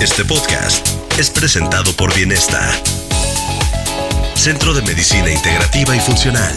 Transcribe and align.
Este 0.00 0.24
podcast 0.24 0.86
es 1.18 1.28
presentado 1.28 1.92
por 1.92 2.14
Bienesta, 2.14 2.70
Centro 4.36 4.72
de 4.72 4.82
Medicina 4.82 5.28
Integrativa 5.28 5.96
y 5.96 5.98
Funcional. 5.98 6.54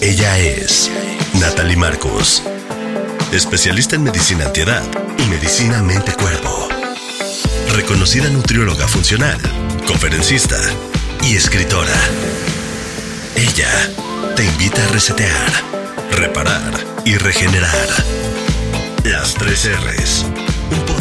Ella 0.00 0.38
es 0.38 0.90
Natalie 1.34 1.76
Marcos, 1.76 2.42
especialista 3.30 3.96
en 3.96 4.04
medicina 4.04 4.46
antiedad 4.46 4.82
y 5.18 5.22
medicina 5.24 5.82
mente-cuerpo. 5.82 6.68
Reconocida 7.74 8.30
nutrióloga 8.30 8.88
funcional, 8.88 9.38
conferencista 9.86 10.56
y 11.22 11.36
escritora. 11.36 12.00
Ella 13.34 13.70
te 14.34 14.44
invita 14.44 14.82
a 14.82 14.88
resetear, 14.88 15.52
reparar 16.12 16.72
y 17.04 17.18
regenerar. 17.18 17.88
Las 19.04 19.34
tres 19.34 19.68
R's. 19.68 20.24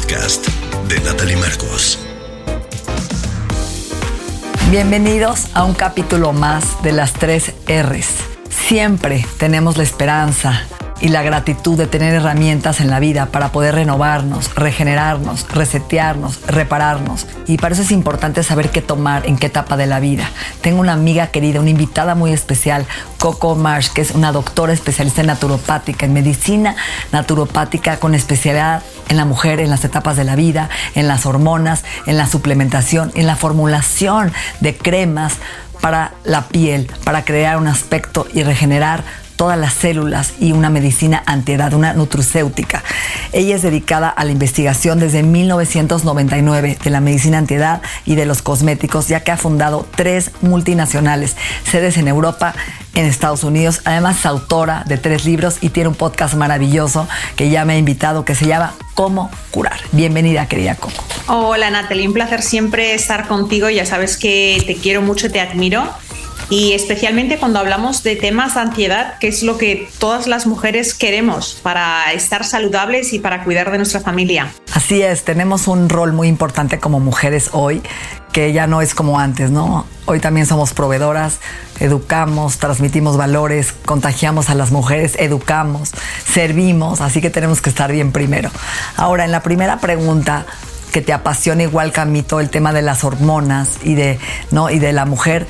De 0.08 1.36
Marcos. 1.36 1.98
Bienvenidos 4.70 5.48
a 5.56 5.64
un 5.64 5.74
capítulo 5.74 6.32
más 6.32 6.84
de 6.84 6.92
las 6.92 7.14
tres 7.14 7.54
R's. 7.68 8.10
Siempre 8.50 9.26
tenemos 9.40 9.78
la 9.78 9.84
esperanza 9.84 10.62
y 11.02 11.08
la 11.08 11.24
gratitud 11.24 11.76
de 11.76 11.88
tener 11.88 12.14
herramientas 12.14 12.82
en 12.82 12.92
la 12.92 13.00
vida 13.00 13.26
para 13.28 13.52
poder 13.52 13.76
renovarnos, 13.76 14.54
regenerarnos, 14.54 15.48
resetearnos, 15.50 16.40
repararnos. 16.48 17.26
Y 17.48 17.58
para 17.58 17.74
eso 17.74 17.82
es 17.82 17.92
importante 17.92 18.44
saber 18.44 18.70
qué 18.70 18.82
tomar 18.82 19.26
en 19.26 19.38
qué 19.38 19.48
etapa 19.48 19.76
de 19.76 19.88
la 19.88 20.00
vida. 20.00 20.30
Tengo 20.62 20.82
una 20.82 20.94
amiga 20.94 21.28
querida, 21.28 21.60
una 21.60 21.72
invitada 21.72 22.14
muy 22.14 22.32
especial, 22.32 22.86
Coco 23.18 23.56
Marsh, 23.56 23.90
que 23.90 24.02
es 24.02 24.12
una 24.12 24.32
doctora 24.32 24.72
especialista 24.72 25.22
en 25.22 25.28
naturopática, 25.28 26.06
en 26.06 26.14
medicina 26.14 26.76
naturopática 27.12 27.98
con 27.98 28.14
especialidad 28.14 28.84
en 29.10 29.18
la 29.18 29.26
mujer, 29.26 29.60
en 29.60 29.70
las 29.70 29.84
etapas 29.86 30.18
de 30.18 30.24
la 30.24 30.36
vida, 30.36 30.70
en 30.96 31.08
las 31.08 31.26
hormonas, 31.26 31.84
en 32.06 32.18
la 32.18 32.28
suplementación, 32.28 33.12
en 33.16 33.28
la 33.28 33.36
formulación 33.36 34.32
de 34.60 34.76
cremas 34.76 35.34
para 35.82 36.14
la 36.24 36.48
piel, 36.48 36.90
para 37.04 37.26
crear 37.26 37.58
un 37.58 37.68
aspecto 37.68 38.28
y 38.34 38.44
regenerar 38.44 39.04
todas 39.36 39.58
las 39.58 39.74
células 39.74 40.34
y 40.40 40.52
una 40.54 40.70
medicina 40.70 41.22
antiedad, 41.26 41.74
una 41.74 41.94
nutracéutica. 41.94 42.84
Ella 43.34 43.56
es 43.56 43.62
dedicada 43.62 44.10
a 44.10 44.24
la 44.24 44.32
investigación 44.32 45.00
desde 45.00 45.24
1999 45.24 46.78
de 46.82 46.90
la 46.90 47.02
medicina 47.02 47.38
antiedad 47.38 47.82
y 48.06 48.16
de 48.16 48.26
los 48.26 48.42
cosméticos, 48.42 49.08
ya 49.08 49.22
que 49.22 49.32
ha 49.32 49.38
fundado 49.38 49.86
tres 49.96 50.32
multinacionales, 50.42 51.36
sedes 51.70 51.98
en 51.98 52.08
Europa, 52.08 52.54
en 52.96 53.06
Estados 53.06 53.44
Unidos. 53.44 53.82
Además 53.86 54.20
es 54.20 54.26
autora 54.26 54.84
de 54.88 54.98
tres 54.98 55.26
libros 55.26 55.58
y 55.62 55.70
tiene 55.70 55.90
un 55.90 55.96
podcast 55.96 56.34
maravilloso 56.34 57.08
que 57.36 57.50
ya 57.50 57.66
me 57.66 57.74
ha 57.74 57.78
invitado 57.78 58.26
que 58.26 58.34
se 58.34 58.48
llama 58.48 58.74
Cómo 58.96 59.30
curar. 59.52 59.80
Bienvenida, 59.92 60.48
querida 60.48 60.76
Coco. 60.76 61.04
Hola, 61.28 61.70
Natalie. 61.70 62.08
Un 62.08 62.14
placer 62.14 62.42
siempre 62.42 62.94
estar 62.94 63.28
contigo. 63.28 63.70
Ya 63.70 63.86
sabes 63.86 64.18
que 64.18 64.64
te 64.66 64.76
quiero 64.76 65.02
mucho, 65.02 65.32
te 65.32 65.40
admiro 65.40 65.88
y 66.50 66.74
especialmente 66.74 67.38
cuando 67.38 67.60
hablamos 67.60 68.04
de 68.04 68.16
temas 68.16 68.54
de 68.56 68.62
ansiedad, 68.62 69.18
que 69.20 69.28
es 69.28 69.44
lo 69.44 69.58
que 69.58 69.90
todas 70.00 70.28
las 70.28 70.46
mujeres 70.46 70.94
queremos 70.94 71.60
para 71.62 72.12
estar 72.14 72.44
saludables 72.44 73.14
y 73.14 73.20
para 73.20 73.44
cuidar 73.44 73.72
de 73.72 73.78
nuestra 73.78 74.00
familia. 74.00 74.54
Así 74.74 75.02
es, 75.02 75.24
tenemos 75.24 75.68
un 75.68 75.90
rol 75.90 76.14
muy 76.14 76.28
importante 76.28 76.80
como 76.80 77.00
mujeres 77.00 77.50
hoy, 77.54 77.82
que 78.36 78.52
ya 78.52 78.68
no 78.68 78.82
es 78.82 78.94
como 78.94 79.18
antes, 79.18 79.50
¿no? 79.50 79.86
Hoy 80.08 80.20
también 80.20 80.46
somos 80.46 80.74
proveedoras, 80.74 81.40
educamos, 81.80 82.58
transmitimos 82.58 83.16
valores, 83.16 83.74
contagiamos 83.86 84.50
a 84.50 84.56
las 84.56 84.72
mujeres, 84.72 85.16
educamos, 85.20 85.92
servimos, 86.28 87.00
así 87.00 87.22
que 87.22 87.30
tenemos 87.30 87.62
que 87.62 87.70
estar 87.70 87.90
bien 87.94 88.12
primero. 88.12 88.52
Ahora, 88.98 89.24
en 89.24 89.32
la 89.32 89.42
primera 89.42 89.80
pregunta, 89.80 90.46
que 90.92 91.02
te 91.02 91.14
apasiona 91.14 91.64
igual 91.64 91.94
que 91.94 92.02
a 92.02 92.06
mí 92.06 92.24
todo 92.24 92.42
el 92.42 92.50
tema 92.50 92.74
de 92.74 92.82
las 92.82 93.06
hormonas 93.06 93.70
y 93.86 93.96
de, 93.96 94.20
¿no? 94.52 94.70
y 94.70 94.80
de 94.80 94.92
la 94.92 95.06
mujer, 95.06 95.48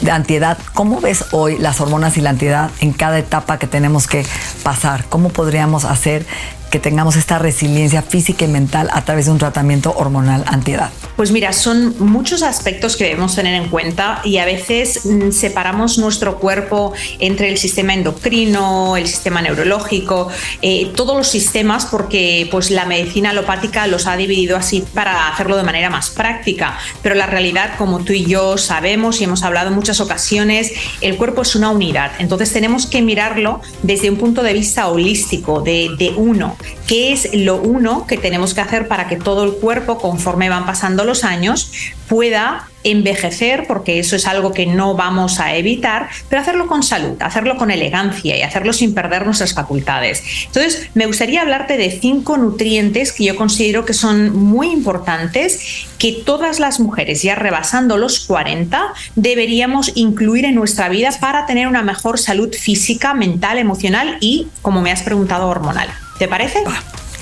de 0.00 0.12
antiedad. 0.12 0.58
¿Cómo 0.74 1.00
ves 1.00 1.24
hoy 1.32 1.58
las 1.58 1.80
hormonas 1.80 2.16
y 2.16 2.20
la 2.20 2.30
antiedad 2.30 2.70
en 2.78 2.92
cada 2.92 3.18
etapa 3.18 3.58
que 3.58 3.66
tenemos 3.66 4.06
que 4.06 4.24
pasar? 4.62 5.06
¿Cómo 5.08 5.30
podríamos 5.30 5.84
hacer 5.84 6.24
que 6.70 6.78
tengamos 6.78 7.16
esta 7.16 7.38
resiliencia 7.38 8.02
física 8.02 8.44
y 8.44 8.48
mental 8.48 8.88
a 8.92 9.04
través 9.04 9.26
de 9.26 9.32
un 9.32 9.38
tratamiento 9.38 9.94
hormonal 9.96 10.44
antiedad? 10.46 10.90
Pues 11.16 11.30
mira, 11.30 11.52
son 11.52 11.94
muchos 11.98 12.42
aspectos 12.42 12.96
que 12.96 13.04
debemos 13.04 13.34
tener 13.34 13.54
en 13.54 13.68
cuenta 13.68 14.20
y 14.24 14.38
a 14.38 14.44
veces 14.44 15.06
mm, 15.06 15.30
separamos 15.30 15.98
nuestro 15.98 16.38
cuerpo 16.38 16.92
entre 17.18 17.48
el 17.48 17.58
sistema 17.58 17.94
endocrino, 17.94 18.96
el 18.96 19.06
sistema 19.06 19.40
neurológico, 19.40 20.28
eh, 20.62 20.92
todos 20.94 21.16
los 21.16 21.28
sistemas 21.28 21.86
porque 21.86 22.48
pues 22.50 22.70
la 22.70 22.84
medicina 22.84 23.30
alopática 23.30 23.86
los 23.86 24.06
ha 24.06 24.16
dividido 24.16 24.56
así 24.56 24.84
para 24.94 25.28
hacerlo 25.28 25.56
de 25.56 25.62
manera 25.62 25.90
más 25.90 26.10
práctica. 26.10 26.78
Pero 27.02 27.14
la 27.14 27.26
realidad, 27.26 27.76
como 27.78 28.00
tú 28.00 28.12
y 28.12 28.26
yo 28.26 28.58
sabemos 28.58 29.20
y 29.20 29.24
hemos 29.24 29.42
hablado 29.42 29.68
en 29.68 29.74
muchas 29.74 30.00
ocasiones, 30.00 30.72
el 31.00 31.16
cuerpo 31.16 31.42
es 31.42 31.54
una 31.54 31.70
unidad. 31.70 32.12
Entonces 32.18 32.52
tenemos 32.52 32.86
que 32.86 33.02
mirarlo 33.02 33.60
desde 33.82 34.10
un 34.10 34.16
punto 34.16 34.42
de 34.42 34.52
vista 34.52 34.88
holístico, 34.88 35.60
de, 35.60 35.90
de 35.98 36.10
uno. 36.10 36.55
¿Qué 36.86 37.12
es 37.12 37.30
lo 37.34 37.56
uno 37.56 38.06
que 38.06 38.16
tenemos 38.16 38.54
que 38.54 38.60
hacer 38.60 38.86
para 38.86 39.08
que 39.08 39.16
todo 39.16 39.44
el 39.44 39.54
cuerpo, 39.54 39.98
conforme 39.98 40.48
van 40.48 40.66
pasando 40.66 41.04
los 41.04 41.24
años, 41.24 41.72
pueda 42.08 42.68
envejecer, 42.84 43.66
porque 43.66 43.98
eso 43.98 44.14
es 44.14 44.26
algo 44.26 44.52
que 44.52 44.66
no 44.66 44.94
vamos 44.94 45.40
a 45.40 45.56
evitar, 45.56 46.08
pero 46.28 46.40
hacerlo 46.40 46.68
con 46.68 46.84
salud, 46.84 47.20
hacerlo 47.20 47.56
con 47.56 47.72
elegancia 47.72 48.36
y 48.36 48.42
hacerlo 48.42 48.72
sin 48.72 48.94
perder 48.94 49.24
nuestras 49.24 49.54
facultades. 49.54 50.22
Entonces, 50.46 50.88
me 50.94 51.06
gustaría 51.06 51.42
hablarte 51.42 51.76
de 51.76 51.90
cinco 51.90 52.36
nutrientes 52.36 53.12
que 53.12 53.24
yo 53.24 53.34
considero 53.34 53.84
que 53.84 53.92
son 53.92 54.32
muy 54.36 54.70
importantes, 54.70 55.88
que 55.98 56.12
todas 56.12 56.60
las 56.60 56.78
mujeres, 56.78 57.22
ya 57.22 57.34
rebasando 57.34 57.96
los 57.96 58.20
40, 58.20 58.94
deberíamos 59.16 59.90
incluir 59.96 60.44
en 60.44 60.54
nuestra 60.54 60.88
vida 60.88 61.10
para 61.20 61.46
tener 61.46 61.66
una 61.66 61.82
mejor 61.82 62.18
salud 62.18 62.54
física, 62.54 63.14
mental, 63.14 63.58
emocional 63.58 64.18
y, 64.20 64.46
como 64.62 64.80
me 64.80 64.92
has 64.92 65.02
preguntado, 65.02 65.48
hormonal. 65.48 65.88
¿Te 66.18 66.28
parece? 66.28 66.62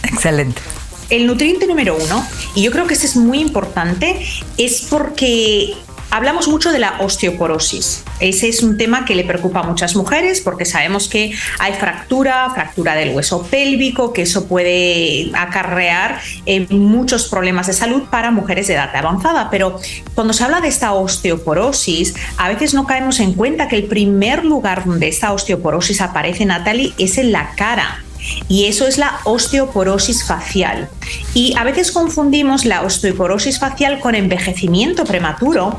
excelente. 0.04 0.60
El 1.10 1.26
nutriente 1.26 1.66
número 1.66 1.96
uno, 1.96 2.26
y 2.54 2.62
yo 2.62 2.70
creo 2.70 2.86
que 2.86 2.94
este 2.94 3.06
es 3.06 3.16
muy 3.16 3.38
importante, 3.40 4.26
es 4.56 4.86
porque 4.88 5.74
hablamos 6.14 6.46
mucho 6.46 6.70
de 6.70 6.78
la 6.78 7.00
osteoporosis. 7.00 8.04
Ese 8.20 8.48
es 8.48 8.62
un 8.62 8.78
tema 8.78 9.04
que 9.04 9.16
le 9.16 9.24
preocupa 9.24 9.60
a 9.60 9.62
muchas 9.64 9.96
mujeres 9.96 10.40
porque 10.40 10.64
sabemos 10.64 11.08
que 11.08 11.34
hay 11.58 11.72
fractura, 11.74 12.48
fractura 12.54 12.94
del 12.94 13.14
hueso 13.14 13.42
pélvico, 13.42 14.12
que 14.12 14.22
eso 14.22 14.46
puede 14.46 15.32
acarrear 15.34 16.20
eh, 16.46 16.68
muchos 16.70 17.28
problemas 17.28 17.66
de 17.66 17.72
salud 17.72 18.04
para 18.10 18.30
mujeres 18.30 18.68
de 18.68 18.74
edad 18.74 18.94
avanzada. 18.94 19.50
Pero 19.50 19.80
cuando 20.14 20.32
se 20.32 20.44
habla 20.44 20.60
de 20.60 20.68
esta 20.68 20.92
osteoporosis, 20.92 22.14
a 22.38 22.48
veces 22.48 22.74
no 22.74 22.86
caemos 22.86 23.18
en 23.18 23.34
cuenta 23.34 23.66
que 23.66 23.76
el 23.76 23.84
primer 23.84 24.44
lugar 24.44 24.84
donde 24.84 25.08
esta 25.08 25.32
osteoporosis 25.32 26.00
aparece, 26.00 26.46
Natalie, 26.46 26.94
es 26.96 27.18
en 27.18 27.32
la 27.32 27.50
cara 27.56 28.03
y 28.48 28.66
eso 28.66 28.86
es 28.86 28.98
la 28.98 29.20
osteoporosis 29.24 30.24
facial. 30.24 30.88
Y 31.34 31.54
a 31.56 31.64
veces 31.64 31.92
confundimos 31.92 32.64
la 32.64 32.82
osteoporosis 32.82 33.58
facial 33.58 34.00
con 34.00 34.14
envejecimiento 34.14 35.04
prematuro, 35.04 35.78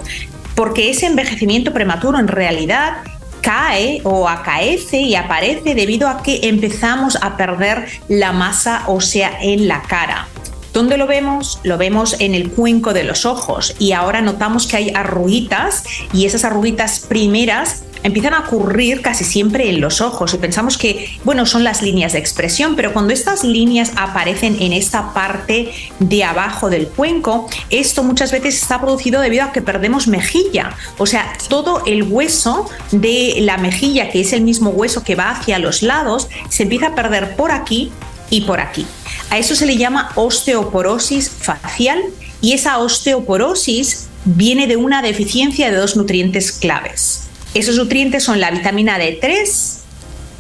porque 0.56 0.90
ese 0.90 1.06
envejecimiento 1.06 1.74
prematuro 1.74 2.20
en 2.20 2.28
realidad 2.28 2.98
cae 3.42 4.02
o 4.04 4.28
acaece 4.28 5.02
y 5.02 5.16
aparece 5.16 5.76
debido 5.76 6.10
a 6.10 6.24
que 6.24 6.40
empezamos 6.44 7.18
a 7.22 7.38
perder 7.38 7.88
la 8.08 8.32
masa 8.32 8.84
ósea 8.88 9.38
en 9.40 9.68
la 9.68 9.84
cara. 9.84 10.28
¿Dónde 10.74 10.98
lo 10.98 11.08
vemos? 11.08 11.60
Lo 11.64 11.78
vemos 11.78 12.18
en 12.20 12.36
el 12.36 12.50
cuenco 12.52 12.92
de 12.92 13.04
los 13.04 13.26
ojos 13.26 13.76
y 13.80 13.94
ahora 13.94 14.22
notamos 14.22 14.68
que 14.68 14.76
hay 14.76 14.92
arruguitas 14.94 15.86
y 16.12 16.26
esas 16.26 16.44
arruguitas 16.44 17.00
primeras 17.00 17.84
empiezan 18.06 18.36
a 18.36 18.42
ocurrir 18.42 19.02
casi 19.02 19.24
siempre 19.24 19.68
en 19.68 19.82
los 19.82 20.00
ojos 20.00 20.36
y 20.36 20.38
pensamos 20.38 20.78
que, 20.78 21.10
bueno, 21.24 21.48
son 21.48 21.64
las 21.64 21.82
líneas 21.82 22.14
de 22.14 22.20
expresión, 22.20 22.76
pero 22.76 22.94
cuando 22.94 23.14
estas 23.14 23.44
líneas 23.44 23.94
aparecen 23.96 24.62
en 24.62 24.74
esta 24.74 25.12
parte 25.12 25.72
de 26.00 26.24
abajo 26.24 26.70
del 26.70 26.88
cuenco, 26.88 27.50
esto 27.72 28.04
muchas 28.04 28.32
veces 28.32 28.62
está 28.62 28.80
producido 28.80 29.22
debido 29.22 29.44
a 29.44 29.52
que 29.52 29.64
perdemos 29.64 30.08
mejilla. 30.08 30.76
O 31.00 31.08
sea, 31.08 31.34
todo 31.50 31.84
el 31.88 32.04
hueso 32.04 32.70
de 32.92 33.38
la 33.40 33.58
mejilla, 33.58 34.12
que 34.12 34.22
es 34.22 34.34
el 34.34 34.42
mismo 34.42 34.70
hueso 34.70 35.04
que 35.04 35.16
va 35.16 35.32
hacia 35.32 35.58
los 35.58 35.82
lados, 35.82 36.30
se 36.50 36.64
empieza 36.64 36.90
a 36.90 36.96
perder 36.96 37.36
por 37.36 37.52
aquí 37.52 37.92
y 38.30 38.42
por 38.42 38.60
aquí. 38.60 38.86
A 39.32 39.40
eso 39.40 39.56
se 39.56 39.66
le 39.66 39.78
llama 39.78 40.12
osteoporosis 40.14 41.32
facial 41.32 42.04
y 42.40 42.54
esa 42.54 42.78
osteoporosis 42.78 44.10
viene 44.26 44.68
de 44.68 44.76
una 44.76 45.02
deficiencia 45.02 45.72
de 45.72 45.78
dos 45.78 45.96
nutrientes 45.96 46.52
claves. 46.52 47.26
Esos 47.56 47.78
nutrientes 47.78 48.22
son 48.22 48.42
la 48.42 48.52
vitamina 48.52 49.00
D3 49.00 49.78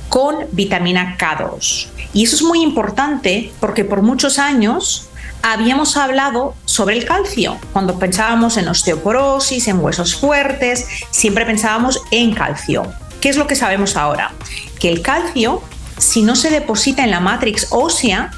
con 0.09 0.35
vitamina 0.51 1.17
K2. 1.17 1.87
Y 2.13 2.25
eso 2.25 2.35
es 2.35 2.41
muy 2.41 2.61
importante 2.61 3.53
porque 3.61 3.85
por 3.85 4.01
muchos 4.01 4.37
años 4.37 5.07
habíamos 5.41 5.95
hablado 5.95 6.55
sobre 6.65 6.97
el 6.97 7.05
calcio. 7.05 7.57
Cuando 7.71 7.97
pensábamos 7.97 8.57
en 8.57 8.67
osteoporosis, 8.67 9.69
en 9.69 9.79
huesos 9.79 10.13
fuertes, 10.15 10.87
siempre 11.09 11.45
pensábamos 11.45 12.01
en 12.11 12.33
calcio. 12.33 12.83
¿Qué 13.21 13.29
es 13.29 13.37
lo 13.37 13.47
que 13.47 13.55
sabemos 13.55 13.95
ahora? 13.95 14.33
Que 14.77 14.89
el 14.89 15.01
calcio, 15.01 15.63
si 15.97 16.21
no 16.21 16.35
se 16.35 16.49
deposita 16.49 17.05
en 17.05 17.11
la 17.11 17.21
matrix 17.21 17.67
ósea, 17.69 18.31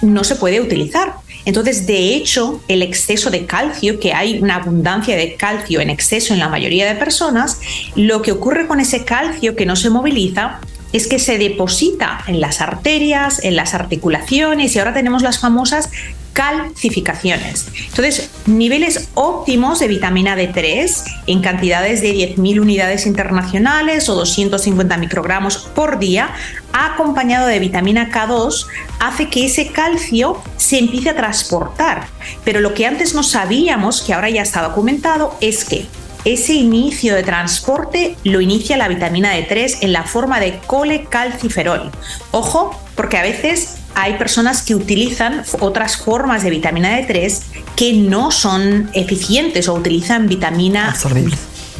no 0.00 0.24
se 0.24 0.36
puede 0.36 0.62
utilizar. 0.62 1.16
Entonces, 1.44 1.86
de 1.86 2.14
hecho, 2.14 2.62
el 2.68 2.82
exceso 2.82 3.30
de 3.30 3.46
calcio, 3.46 4.00
que 4.00 4.12
hay 4.12 4.38
una 4.38 4.56
abundancia 4.56 5.16
de 5.16 5.34
calcio 5.34 5.80
en 5.80 5.90
exceso 5.90 6.32
en 6.32 6.40
la 6.40 6.48
mayoría 6.48 6.86
de 6.86 6.94
personas, 6.94 7.60
lo 7.96 8.22
que 8.22 8.32
ocurre 8.32 8.66
con 8.66 8.80
ese 8.80 9.04
calcio 9.04 9.56
que 9.56 9.66
no 9.66 9.76
se 9.76 9.90
moviliza 9.90 10.60
es 10.92 11.08
que 11.08 11.18
se 11.18 11.38
deposita 11.38 12.20
en 12.28 12.40
las 12.40 12.60
arterias, 12.60 13.42
en 13.42 13.56
las 13.56 13.74
articulaciones 13.74 14.74
y 14.74 14.78
ahora 14.78 14.94
tenemos 14.94 15.22
las 15.22 15.40
famosas 15.40 15.90
calcificaciones. 16.34 17.68
Entonces, 17.88 18.28
niveles 18.44 19.08
óptimos 19.14 19.78
de 19.78 19.88
vitamina 19.88 20.36
D3 20.36 21.04
en 21.28 21.40
cantidades 21.40 22.02
de 22.02 22.12
10.000 22.12 22.60
unidades 22.60 23.06
internacionales 23.06 24.08
o 24.08 24.14
250 24.16 24.96
microgramos 24.98 25.58
por 25.58 25.98
día, 25.98 26.30
acompañado 26.72 27.46
de 27.46 27.60
vitamina 27.60 28.10
K2, 28.10 28.66
hace 28.98 29.30
que 29.30 29.46
ese 29.46 29.68
calcio 29.68 30.42
se 30.56 30.78
empiece 30.78 31.10
a 31.10 31.16
transportar. 31.16 32.08
Pero 32.44 32.60
lo 32.60 32.74
que 32.74 32.84
antes 32.84 33.14
no 33.14 33.22
sabíamos, 33.22 34.02
que 34.02 34.12
ahora 34.12 34.28
ya 34.28 34.42
está 34.42 34.60
documentado, 34.62 35.36
es 35.40 35.64
que 35.64 35.86
ese 36.24 36.54
inicio 36.54 37.14
de 37.14 37.22
transporte 37.22 38.16
lo 38.24 38.40
inicia 38.40 38.76
la 38.76 38.88
vitamina 38.88 39.36
D3 39.36 39.78
en 39.82 39.92
la 39.92 40.02
forma 40.02 40.40
de 40.40 40.58
colecalciferol. 40.66 41.92
Ojo, 42.32 42.76
porque 42.96 43.18
a 43.18 43.22
veces 43.22 43.76
hay 43.94 44.14
personas 44.14 44.62
que 44.62 44.74
utilizan 44.74 45.44
otras 45.60 45.96
formas 45.96 46.42
de 46.42 46.50
vitamina 46.50 46.98
D3 46.98 47.40
que 47.76 47.92
no 47.92 48.30
son 48.30 48.90
eficientes 48.92 49.68
o 49.68 49.74
utilizan 49.74 50.28
vitamina 50.28 50.94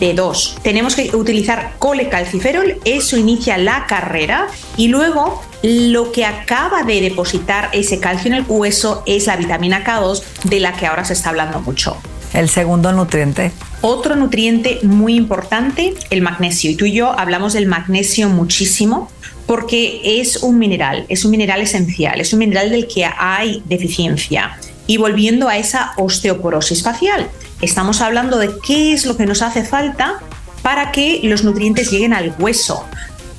D2. 0.00 0.60
Tenemos 0.62 0.94
que 0.94 1.14
utilizar 1.14 1.74
colecalciferol, 1.78 2.76
eso 2.84 3.16
inicia 3.16 3.58
la 3.58 3.86
carrera 3.86 4.48
y 4.76 4.88
luego 4.88 5.42
lo 5.62 6.12
que 6.12 6.24
acaba 6.24 6.82
de 6.82 7.00
depositar 7.00 7.70
ese 7.72 7.98
calcio 7.98 8.28
en 8.28 8.34
el 8.34 8.44
hueso 8.46 9.02
es 9.06 9.26
la 9.26 9.36
vitamina 9.36 9.84
K2 9.84 10.22
de 10.44 10.60
la 10.60 10.72
que 10.74 10.86
ahora 10.86 11.04
se 11.04 11.14
está 11.14 11.30
hablando 11.30 11.60
mucho. 11.60 11.96
El 12.34 12.48
segundo 12.48 12.90
nutriente. 12.92 13.52
Otro 13.80 14.16
nutriente 14.16 14.80
muy 14.82 15.14
importante, 15.14 15.94
el 16.10 16.20
magnesio. 16.20 16.70
Y 16.70 16.74
tú 16.74 16.84
y 16.84 16.92
yo 16.92 17.16
hablamos 17.16 17.52
del 17.52 17.66
magnesio 17.66 18.28
muchísimo 18.28 19.08
porque 19.46 20.20
es 20.20 20.38
un 20.38 20.58
mineral, 20.58 21.06
es 21.08 21.24
un 21.24 21.30
mineral 21.30 21.60
esencial, 21.60 22.20
es 22.20 22.32
un 22.32 22.38
mineral 22.38 22.70
del 22.70 22.86
que 22.86 23.04
hay 23.04 23.62
deficiencia. 23.66 24.58
Y 24.86 24.96
volviendo 24.96 25.48
a 25.48 25.56
esa 25.56 25.92
osteoporosis 25.96 26.82
facial, 26.82 27.28
estamos 27.60 28.00
hablando 28.00 28.38
de 28.38 28.50
qué 28.66 28.92
es 28.92 29.06
lo 29.06 29.16
que 29.16 29.26
nos 29.26 29.42
hace 29.42 29.64
falta 29.64 30.20
para 30.62 30.92
que 30.92 31.20
los 31.24 31.44
nutrientes 31.44 31.90
lleguen 31.90 32.14
al 32.14 32.34
hueso. 32.38 32.84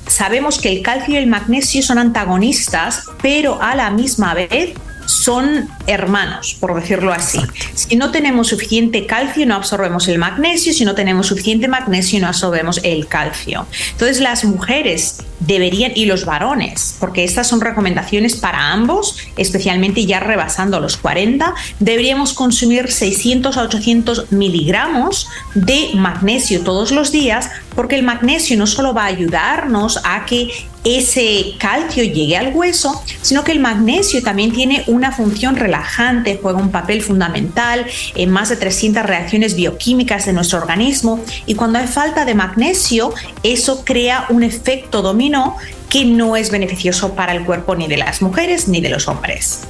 Sabemos 0.06 0.58
que 0.58 0.70
el 0.70 0.82
calcio 0.82 1.14
y 1.14 1.16
el 1.16 1.26
magnesio 1.26 1.82
son 1.82 1.98
antagonistas, 1.98 3.04
pero 3.20 3.60
a 3.60 3.74
la 3.74 3.90
misma 3.90 4.34
vez 4.34 4.74
son 5.06 5.68
hermanos, 5.86 6.56
por 6.60 6.74
decirlo 6.74 7.12
así. 7.12 7.40
Si 7.74 7.96
no 7.96 8.10
tenemos 8.10 8.48
suficiente 8.48 9.06
calcio, 9.06 9.46
no 9.46 9.54
absorbemos 9.54 10.08
el 10.08 10.18
magnesio, 10.18 10.72
si 10.72 10.84
no 10.84 10.94
tenemos 10.94 11.26
suficiente 11.28 11.68
magnesio, 11.68 12.20
no 12.20 12.28
absorbemos 12.28 12.80
el 12.82 13.06
calcio. 13.06 13.66
Entonces 13.92 14.20
las 14.20 14.44
mujeres 14.44 15.18
deberían, 15.40 15.92
y 15.94 16.06
los 16.06 16.24
varones, 16.24 16.96
porque 16.98 17.24
estas 17.24 17.46
son 17.46 17.60
recomendaciones 17.60 18.36
para 18.36 18.72
ambos, 18.72 19.16
especialmente 19.36 20.06
ya 20.06 20.20
rebasando 20.20 20.80
los 20.80 20.96
40, 20.96 21.54
deberíamos 21.78 22.32
consumir 22.32 22.90
600 22.90 23.56
a 23.56 23.62
800 23.62 24.32
miligramos 24.32 25.28
de 25.54 25.90
magnesio 25.94 26.62
todos 26.62 26.90
los 26.90 27.12
días, 27.12 27.50
porque 27.74 27.96
el 27.96 28.02
magnesio 28.02 28.56
no 28.56 28.66
solo 28.66 28.94
va 28.94 29.04
a 29.04 29.06
ayudarnos 29.06 30.00
a 30.04 30.24
que 30.24 30.50
ese 30.86 31.54
calcio 31.58 32.04
llegue 32.04 32.36
al 32.36 32.54
hueso, 32.54 33.02
sino 33.20 33.42
que 33.42 33.50
el 33.50 33.58
magnesio 33.58 34.22
también 34.22 34.52
tiene 34.52 34.84
una 34.86 35.10
función 35.10 35.56
relajante, 35.56 36.38
juega 36.40 36.60
un 36.60 36.70
papel 36.70 37.02
fundamental 37.02 37.84
en 38.14 38.30
más 38.30 38.50
de 38.50 38.56
300 38.56 39.04
reacciones 39.04 39.56
bioquímicas 39.56 40.26
de 40.26 40.32
nuestro 40.32 40.60
organismo 40.60 41.24
y 41.44 41.56
cuando 41.56 41.80
hay 41.80 41.88
falta 41.88 42.24
de 42.24 42.34
magnesio, 42.34 43.12
eso 43.42 43.84
crea 43.84 44.26
un 44.28 44.44
efecto 44.44 45.02
dominó 45.02 45.56
que 45.88 46.04
no 46.04 46.36
es 46.36 46.52
beneficioso 46.52 47.14
para 47.14 47.32
el 47.32 47.44
cuerpo 47.44 47.74
ni 47.74 47.88
de 47.88 47.96
las 47.96 48.22
mujeres 48.22 48.68
ni 48.68 48.80
de 48.80 48.90
los 48.90 49.08
hombres. 49.08 49.66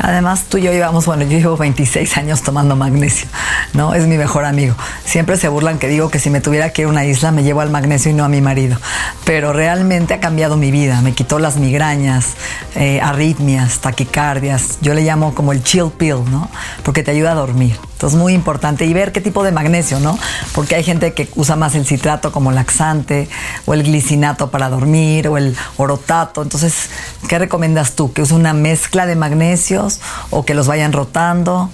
Además, 0.00 0.44
tú 0.48 0.58
y 0.58 0.62
yo 0.62 0.72
llevamos, 0.72 1.06
bueno, 1.06 1.24
yo 1.24 1.38
llevo 1.38 1.56
26 1.56 2.16
años 2.16 2.42
tomando 2.42 2.76
magnesio, 2.76 3.28
¿no? 3.74 3.94
Es 3.94 4.06
mi 4.06 4.16
mejor 4.16 4.44
amigo. 4.44 4.74
Siempre 5.04 5.36
se 5.36 5.48
burlan 5.48 5.78
que 5.78 5.88
digo 5.88 6.10
que 6.10 6.18
si 6.18 6.30
me 6.30 6.40
tuviera 6.40 6.70
que 6.70 6.82
ir 6.82 6.88
a 6.88 6.90
una 6.90 7.04
isla 7.04 7.32
me 7.32 7.42
llevo 7.42 7.60
al 7.60 7.70
magnesio 7.70 8.10
y 8.10 8.14
no 8.14 8.24
a 8.24 8.28
mi 8.28 8.40
marido. 8.40 8.78
Pero 9.24 9.52
realmente 9.52 10.14
ha 10.14 10.20
cambiado 10.20 10.56
mi 10.56 10.70
vida. 10.70 11.00
Me 11.02 11.12
quitó 11.12 11.38
las 11.38 11.56
migrañas, 11.56 12.34
eh, 12.74 13.00
arritmias, 13.00 13.80
taquicardias. 13.80 14.78
Yo 14.80 14.94
le 14.94 15.02
llamo 15.02 15.34
como 15.34 15.52
el 15.52 15.62
chill 15.62 15.90
pill, 15.96 16.24
¿no? 16.30 16.48
Porque 16.82 17.02
te 17.02 17.10
ayuda 17.10 17.32
a 17.32 17.34
dormir. 17.34 17.78
Entonces, 17.98 18.16
muy 18.16 18.32
importante. 18.32 18.86
Y 18.86 18.94
ver 18.94 19.10
qué 19.10 19.20
tipo 19.20 19.42
de 19.42 19.50
magnesio, 19.50 19.98
¿no? 19.98 20.16
Porque 20.54 20.76
hay 20.76 20.84
gente 20.84 21.14
que 21.14 21.28
usa 21.34 21.56
más 21.56 21.74
el 21.74 21.84
citrato 21.84 22.30
como 22.30 22.52
laxante, 22.52 23.28
o 23.66 23.74
el 23.74 23.82
glicinato 23.82 24.52
para 24.52 24.68
dormir, 24.68 25.26
o 25.26 25.36
el 25.36 25.56
orotato. 25.78 26.42
Entonces, 26.42 26.90
¿qué 27.28 27.40
recomiendas 27.40 27.96
tú? 27.96 28.12
¿Que 28.12 28.22
use 28.22 28.34
una 28.34 28.52
mezcla 28.52 29.04
de 29.04 29.16
o 30.30 30.44
que 30.44 30.54
los 30.54 30.66
vayan 30.66 30.92
rotando? 30.92 31.70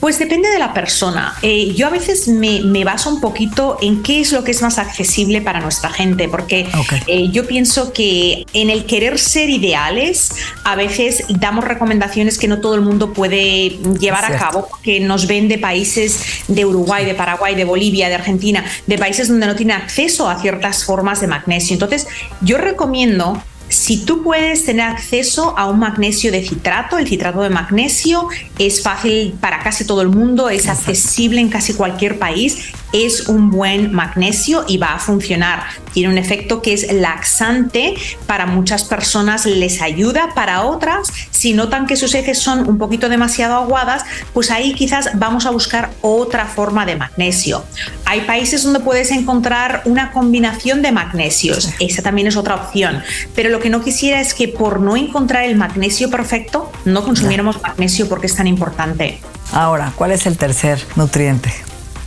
Pues 0.00 0.18
depende 0.18 0.48
de 0.48 0.58
la 0.58 0.72
persona. 0.72 1.34
Eh, 1.42 1.74
yo 1.74 1.86
a 1.86 1.90
veces 1.90 2.26
me, 2.26 2.84
baso 2.84 3.10
un 3.10 3.20
poquito 3.20 3.76
en 3.82 4.02
qué 4.02 4.20
es 4.20 4.32
lo 4.32 4.42
que 4.42 4.52
es 4.52 4.62
más 4.62 4.78
accesible 4.78 5.42
para 5.42 5.60
nuestra 5.60 5.90
gente, 5.90 6.26
porque 6.26 6.66
eh, 7.06 7.28
yo 7.30 7.46
pienso 7.46 7.92
que 7.92 8.46
en 8.54 8.70
el 8.70 8.86
querer 8.86 9.18
ser 9.18 9.50
ideales, 9.50 10.30
a 10.64 10.74
veces 10.74 11.24
damos 11.28 11.66
recomendaciones 11.66 12.38
que 12.38 12.48
no 12.48 12.60
todo 12.60 12.74
el 12.74 12.80
mundo 12.80 13.12
puede 13.12 13.78
llevar 14.00 14.24
a 14.24 14.38
cabo, 14.38 14.68
que 14.82 15.00
nos 15.00 15.26
ven 15.26 15.48
de 15.48 15.58
países 15.58 16.44
de 16.48 16.64
Uruguay, 16.64 17.04
de 17.04 17.14
Paraguay, 17.14 17.54
de 17.54 17.64
Bolivia, 17.64 18.08
de 18.08 18.14
Argentina, 18.14 18.64
de 18.86 18.96
países 18.96 19.28
donde 19.28 19.46
no 19.46 19.54
tienen 19.54 19.76
acceso 19.76 20.30
a 20.30 20.40
ciertas 20.40 20.82
formas 20.84 21.20
de 21.20 21.26
magnesio. 21.26 21.74
Entonces, 21.74 22.08
yo 22.40 22.56
recomiendo 22.56 23.40
si 23.70 24.04
tú 24.04 24.22
puedes 24.22 24.64
tener 24.64 24.86
acceso 24.86 25.54
a 25.56 25.68
un 25.70 25.78
magnesio 25.78 26.32
de 26.32 26.42
citrato, 26.42 26.98
el 26.98 27.06
citrato 27.06 27.40
de 27.40 27.50
magnesio 27.50 28.28
es 28.58 28.82
fácil 28.82 29.34
para 29.40 29.60
casi 29.60 29.84
todo 29.86 30.02
el 30.02 30.08
mundo, 30.08 30.50
es 30.50 30.68
accesible 30.68 31.40
en 31.40 31.48
casi 31.48 31.74
cualquier 31.74 32.18
país 32.18 32.72
es 32.92 33.28
un 33.28 33.50
buen 33.50 33.92
magnesio 33.92 34.64
y 34.68 34.78
va 34.78 34.94
a 34.94 34.98
funcionar. 34.98 35.64
Tiene 35.92 36.12
un 36.12 36.18
efecto 36.18 36.62
que 36.62 36.72
es 36.72 36.92
laxante, 36.92 37.94
para 38.26 38.46
muchas 38.46 38.84
personas 38.84 39.46
les 39.46 39.82
ayuda, 39.82 40.34
para 40.34 40.62
otras, 40.62 41.08
si 41.30 41.52
notan 41.52 41.86
que 41.86 41.96
sus 41.96 42.14
heces 42.14 42.38
son 42.38 42.68
un 42.68 42.78
poquito 42.78 43.08
demasiado 43.08 43.54
aguadas, 43.54 44.04
pues 44.32 44.50
ahí 44.50 44.74
quizás 44.74 45.10
vamos 45.14 45.46
a 45.46 45.50
buscar 45.50 45.90
otra 46.00 46.46
forma 46.46 46.86
de 46.86 46.96
magnesio. 46.96 47.64
Hay 48.04 48.22
países 48.22 48.62
donde 48.62 48.80
puedes 48.80 49.10
encontrar 49.10 49.82
una 49.84 50.12
combinación 50.12 50.82
de 50.82 50.92
magnesios, 50.92 51.70
esa 51.78 52.02
también 52.02 52.26
es 52.26 52.36
otra 52.36 52.56
opción, 52.56 53.02
pero 53.34 53.50
lo 53.50 53.60
que 53.60 53.70
no 53.70 53.82
quisiera 53.82 54.20
es 54.20 54.34
que 54.34 54.48
por 54.48 54.80
no 54.80 54.96
encontrar 54.96 55.44
el 55.44 55.56
magnesio 55.56 56.10
perfecto, 56.10 56.70
no 56.84 57.04
consumiéramos 57.04 57.60
magnesio 57.62 58.08
porque 58.08 58.26
es 58.26 58.36
tan 58.36 58.46
importante. 58.46 59.20
Ahora, 59.52 59.92
¿cuál 59.96 60.12
es 60.12 60.26
el 60.26 60.36
tercer 60.36 60.80
nutriente? 60.96 61.52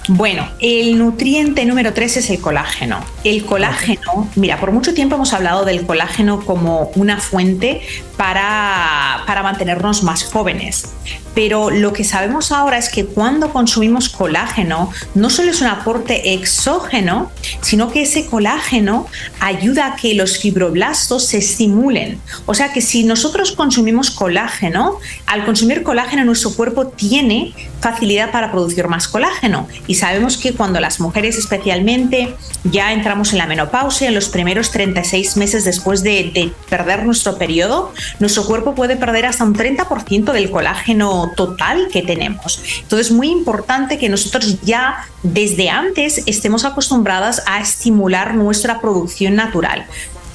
Bueno, 0.10 0.50
el 0.60 0.98
nutriente 0.98 1.64
número 1.66 1.94
3 1.94 2.18
es 2.18 2.30
el 2.30 2.42
colágeno. 2.42 3.00
El 3.24 3.46
colágeno, 3.46 4.30
mira, 4.36 4.60
por 4.60 4.74
mucho 4.74 4.94
tiempo 4.94 5.16
hemos 5.16 5.32
hablado 5.32 5.64
del 5.64 5.86
colágeno 5.86 6.42
como 6.46 6.92
una 6.96 7.22
fuente 7.22 7.82
para, 8.18 9.24
para 9.26 9.44
mantenernos 9.44 10.04
más 10.04 10.26
jóvenes. 10.26 10.94
Pero 11.34 11.72
lo 11.72 11.94
que 11.94 12.04
sabemos 12.04 12.52
ahora 12.52 12.78
es 12.78 12.90
que 12.90 13.06
cuando 13.06 13.52
consumimos 13.52 14.10
colágeno, 14.10 14.92
no 15.16 15.30
solo 15.30 15.52
es 15.52 15.62
un 15.62 15.68
aporte 15.68 16.34
exógeno, 16.34 17.32
sino 17.62 17.92
que 17.92 18.04
ese 18.04 18.28
colágeno 18.28 19.08
ayuda 19.40 19.88
a 19.88 19.96
que 19.96 20.14
los 20.14 20.38
fibroblastos 20.38 21.26
se 21.26 21.38
estimulen. 21.38 22.20
O 22.46 22.54
sea 22.54 22.72
que 22.72 22.82
si 22.82 23.04
nosotros 23.04 23.54
consumimos 23.54 24.12
colágeno, 24.12 25.00
al 25.26 25.46
consumir 25.46 25.82
colágeno 25.82 26.24
nuestro 26.24 26.54
cuerpo 26.54 26.88
tiene 26.88 27.54
facilidad 27.80 28.32
para 28.32 28.52
producir 28.52 28.88
más 28.88 29.08
colágeno. 29.08 29.68
Sabemos 29.94 30.38
que 30.38 30.54
cuando 30.54 30.80
las 30.80 31.00
mujeres 31.00 31.38
especialmente 31.38 32.36
ya 32.64 32.94
entramos 32.94 33.34
en 33.34 33.40
la 33.40 33.48
menopausia, 33.48 34.08
en 34.08 34.16
los 34.16 34.30
primeros 34.30 34.72
36 34.72 35.38
meses 35.38 35.66
después 35.66 36.04
de, 36.04 36.32
de 36.34 36.52
perder 36.70 37.06
nuestro 37.06 37.38
periodo, 37.38 37.94
nuestro 38.20 38.46
cuerpo 38.46 38.76
puede 38.76 38.96
perder 38.96 39.26
hasta 39.26 39.44
un 39.44 39.56
30% 39.56 40.32
del 40.32 40.52
colágeno 40.52 41.32
total 41.36 41.88
que 41.92 42.02
tenemos. 42.02 42.62
Entonces, 42.82 43.08
es 43.08 43.12
muy 43.14 43.30
importante 43.30 43.98
que 43.98 44.10
nosotros 44.10 44.62
ya 44.62 45.08
desde 45.24 45.70
antes 45.70 46.24
estemos 46.26 46.66
acostumbradas 46.66 47.44
a 47.46 47.60
estimular 47.60 48.36
nuestra 48.36 48.80
producción 48.80 49.36
natural. 49.36 49.86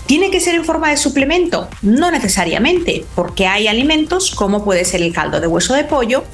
¿Tiene 0.09 0.31
que 0.31 0.41
ser 0.41 0.55
en 0.55 0.65
forma 0.65 0.88
de 0.88 0.97
suplemento? 0.97 1.69
No 1.83 2.11
necesariamente, 2.11 3.05
porque 3.15 3.47
hay 3.47 3.69
alimentos 3.69 4.31
como 4.31 4.65
puede 4.65 4.87
ser 4.87 5.03
el 5.03 5.12
caldo 5.12 5.38
de 5.38 5.47
hueso 5.47 5.75
de 5.75 5.85
pollo, 5.85 6.25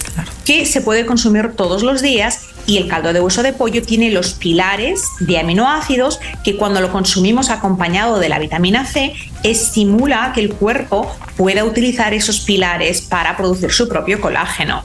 que 0.44 0.64
se 0.64 0.80
puede 0.80 1.06
consumir 1.06 1.54
todos 1.56 1.82
los 1.82 2.00
días 2.00 2.53
y 2.66 2.78
el 2.78 2.88
caldo 2.88 3.12
de 3.12 3.20
hueso 3.20 3.42
de 3.42 3.52
pollo 3.52 3.82
tiene 3.82 4.10
los 4.10 4.34
pilares 4.34 5.04
de 5.20 5.38
aminoácidos 5.38 6.20
que 6.42 6.56
cuando 6.56 6.80
lo 6.80 6.90
consumimos 6.92 7.50
acompañado 7.50 8.18
de 8.18 8.28
la 8.28 8.38
vitamina 8.38 8.86
C 8.86 9.14
estimula 9.44 10.32
que 10.34 10.40
el 10.40 10.54
cuerpo 10.54 11.14
pueda 11.36 11.64
utilizar 11.64 12.14
esos 12.14 12.40
pilares 12.40 13.02
para 13.02 13.36
producir 13.36 13.70
su 13.70 13.88
propio 13.88 14.20
colágeno. 14.20 14.82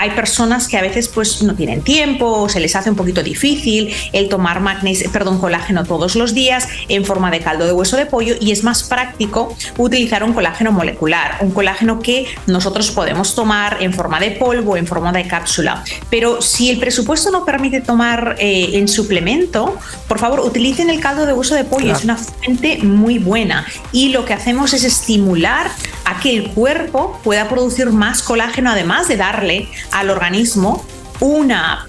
Hay 0.00 0.10
personas 0.10 0.68
que 0.68 0.76
a 0.78 0.80
veces 0.80 1.08
pues 1.08 1.42
no 1.42 1.56
tienen 1.56 1.82
tiempo 1.82 2.24
o 2.24 2.48
se 2.48 2.60
les 2.60 2.76
hace 2.76 2.88
un 2.88 2.94
poquito 2.94 3.24
difícil 3.24 3.92
el 4.12 4.28
tomar 4.28 4.60
magnesio, 4.60 5.10
perdón, 5.10 5.40
colágeno 5.40 5.84
todos 5.84 6.14
los 6.14 6.34
días 6.34 6.68
en 6.88 7.04
forma 7.04 7.32
de 7.32 7.40
caldo 7.40 7.66
de 7.66 7.72
hueso 7.72 7.96
de 7.96 8.06
pollo 8.06 8.36
y 8.40 8.52
es 8.52 8.62
más 8.62 8.84
práctico 8.84 9.56
utilizar 9.76 10.22
un 10.22 10.34
colágeno 10.34 10.70
molecular, 10.70 11.38
un 11.40 11.50
colágeno 11.50 11.98
que 11.98 12.26
nosotros 12.46 12.92
podemos 12.92 13.34
tomar 13.34 13.78
en 13.80 13.92
forma 13.92 14.20
de 14.20 14.30
polvo, 14.30 14.76
en 14.76 14.86
forma 14.86 15.10
de 15.10 15.26
cápsula. 15.26 15.82
Pero 16.10 16.40
si 16.42 16.70
el 16.70 16.78
presupuesto 16.78 17.32
no 17.32 17.44
permite 17.44 17.80
tomar 17.80 18.36
eh, 18.38 18.70
en 18.74 18.86
suplemento, 18.86 19.76
por 20.06 20.20
favor 20.20 20.38
utilicen 20.40 20.90
el 20.90 21.00
caldo 21.00 21.26
de 21.26 21.32
hueso 21.32 21.56
de 21.56 21.64
pollo, 21.64 21.92
es 21.92 22.04
una 22.04 22.16
fuente 22.16 22.78
muy 22.84 23.18
buena 23.18 23.66
y 23.90 23.97
lo 24.06 24.24
que 24.24 24.34
hacemos 24.34 24.72
es 24.72 24.84
estimular 24.84 25.70
a 26.04 26.20
que 26.20 26.36
el 26.36 26.50
cuerpo 26.50 27.20
pueda 27.24 27.48
producir 27.48 27.90
más 27.90 28.22
colágeno, 28.22 28.70
además 28.70 29.08
de 29.08 29.16
darle 29.16 29.68
al 29.92 30.10
organismo 30.10 30.84
una, 31.20 31.86